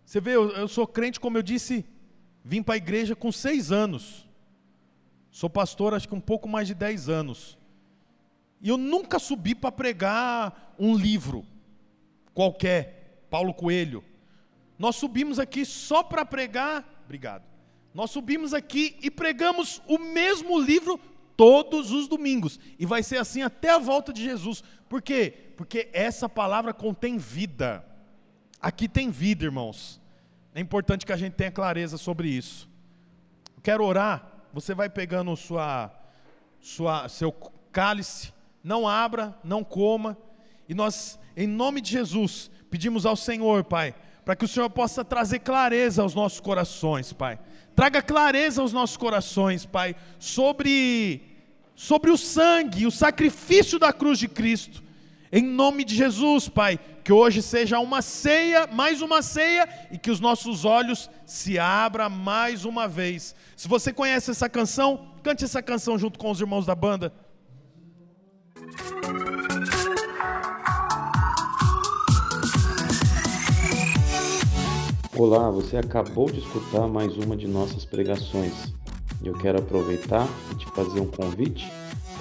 Você 0.06 0.20
vê, 0.20 0.36
eu, 0.36 0.50
eu 0.52 0.68
sou 0.68 0.86
crente, 0.86 1.20
como 1.20 1.38
eu 1.38 1.44
disse, 1.44 1.86
vim 2.44 2.62
para 2.62 2.74
a 2.74 2.78
igreja 2.78 3.16
com 3.16 3.32
seis 3.32 3.72
anos. 3.72 4.28
Sou 5.34 5.50
pastor 5.50 5.96
acho 5.96 6.08
que 6.08 6.14
um 6.14 6.22
pouco 6.22 6.48
mais 6.48 6.68
de 6.68 6.76
10 6.76 7.10
anos. 7.10 7.58
E 8.62 8.70
eu 8.70 8.78
nunca 8.78 9.18
subi 9.18 9.56
para 9.56 9.72
pregar 9.72 10.76
um 10.78 10.96
livro 10.96 11.44
qualquer, 12.36 13.26
Paulo 13.32 13.52
Coelho. 13.52 14.04
Nós 14.78 14.96
subimos 14.96 15.40
aqui 15.40 15.66
só 15.66 16.04
para 16.04 16.24
pregar, 16.24 17.04
obrigado. 17.04 17.44
Nós 17.96 18.12
subimos 18.12 18.54
aqui 18.54 18.96
e 19.02 19.10
pregamos 19.10 19.82
o 19.88 19.98
mesmo 19.98 20.60
livro 20.60 21.00
todos 21.36 21.92
os 21.92 22.08
domingos. 22.08 22.60
E 22.78 22.86
vai 22.86 23.02
ser 23.02 23.18
assim 23.18 23.42
até 23.42 23.72
a 23.72 23.80
volta 23.80 24.14
de 24.14 24.24
Jesus. 24.24 24.64
Por 24.88 25.02
quê? 25.02 25.34
Porque 25.58 25.90
essa 25.94 26.30
palavra 26.30 26.76
contém 26.76 27.18
vida. 27.18 27.84
Aqui 28.62 28.88
tem 28.88 29.10
vida, 29.10 29.46
irmãos. 29.46 30.00
É 30.54 30.62
importante 30.62 31.08
que 31.08 31.12
a 31.12 31.18
gente 31.18 31.34
tenha 31.34 31.52
clareza 31.52 31.98
sobre 31.98 32.30
isso. 32.30 32.70
Eu 33.56 33.62
quero 33.64 33.84
orar 33.84 34.33
você 34.54 34.76
vai 34.76 34.88
pegando 34.88 35.36
sua, 35.36 35.92
sua, 36.62 37.10
seu 37.10 37.32
cálice, 37.72 38.32
não 38.64 38.88
abra, 38.88 39.36
não 39.44 39.64
coma, 39.64 40.16
e 40.70 40.76
nós, 40.76 41.20
em 41.36 41.48
nome 41.48 41.82
de 41.82 41.90
Jesus, 41.90 42.52
pedimos 42.70 43.06
ao 43.06 43.16
Senhor, 43.16 43.64
Pai, 43.64 43.96
para 44.24 44.36
que 44.36 44.46
o 44.46 44.48
Senhor 44.48 44.70
possa 44.70 45.04
trazer 45.04 45.40
clareza 45.40 46.04
aos 46.04 46.14
nossos 46.14 46.40
corações, 46.40 47.12
Pai. 47.12 47.40
Traga 47.76 48.02
clareza 48.02 48.62
aos 48.62 48.72
nossos 48.72 48.96
corações, 48.96 49.66
Pai, 49.66 49.96
sobre, 50.20 51.24
sobre 51.76 52.12
o 52.12 52.18
sangue, 52.18 52.86
o 52.86 52.92
sacrifício 52.92 53.80
da 53.80 53.92
cruz 53.92 54.20
de 54.20 54.28
Cristo. 54.28 54.84
Em 55.36 55.42
nome 55.42 55.84
de 55.84 55.96
Jesus, 55.96 56.48
Pai, 56.48 56.80
que 57.04 57.12
hoje 57.12 57.42
seja 57.42 57.80
uma 57.80 58.04
ceia, 58.04 58.68
mais 58.68 59.02
uma 59.02 59.24
ceia, 59.24 59.68
e 59.92 59.98
que 59.98 60.12
os 60.12 60.20
nossos 60.20 60.64
olhos 60.64 61.10
se 61.26 61.58
abram 61.58 62.08
mais 62.08 62.66
uma 62.66 62.88
vez. 62.88 63.34
Se 63.58 63.68
você 63.68 63.92
conhece 63.92 64.30
essa 64.30 64.48
canção, 64.48 65.08
cante 65.24 65.44
essa 65.44 65.60
canção 65.60 65.98
junto 65.98 66.20
com 66.20 66.30
os 66.30 66.40
irmãos 66.40 66.68
da 66.68 66.76
banda. 66.76 67.12
Olá, 75.18 75.50
você 75.50 75.78
acabou 75.78 76.30
de 76.30 76.42
escutar 76.42 76.88
mais 76.88 77.18
uma 77.18 77.36
de 77.36 77.48
nossas 77.48 77.84
pregações. 77.86 78.72
Eu 79.24 79.34
quero 79.40 79.58
aproveitar 79.58 80.28
e 80.52 80.56
te 80.58 80.68
fazer 80.68 81.00
um 81.00 81.08
convite 81.08 81.68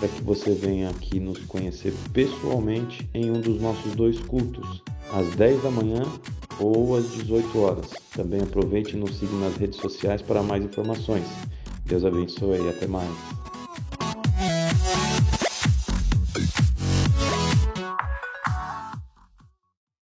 para 0.03 0.09
que 0.09 0.21
você 0.21 0.51
venha 0.53 0.91
aqui 0.91 1.21
nos 1.21 1.39
conhecer 1.45 1.95
pessoalmente 2.13 3.09
em 3.15 3.31
um 3.31 3.41
dos 3.41 3.61
nossos 3.63 3.95
dois 3.95 4.19
cultos, 4.19 4.83
às 5.13 5.29
10 5.37 5.63
da 5.63 5.71
manhã 5.71 6.03
ou 6.59 6.97
às 6.97 7.09
18 7.13 7.61
horas. 7.61 7.87
Também 8.13 8.41
aproveite 8.41 8.97
e 8.97 8.99
nos 8.99 9.17
siga 9.17 9.37
nas 9.37 9.57
redes 9.57 9.79
sociais 9.79 10.21
para 10.21 10.43
mais 10.43 10.65
informações. 10.65 11.27
Deus 11.87 12.05
abençoe 12.05 12.67
e 12.67 12.69
até 12.69 12.89
mais. 12.89 13.42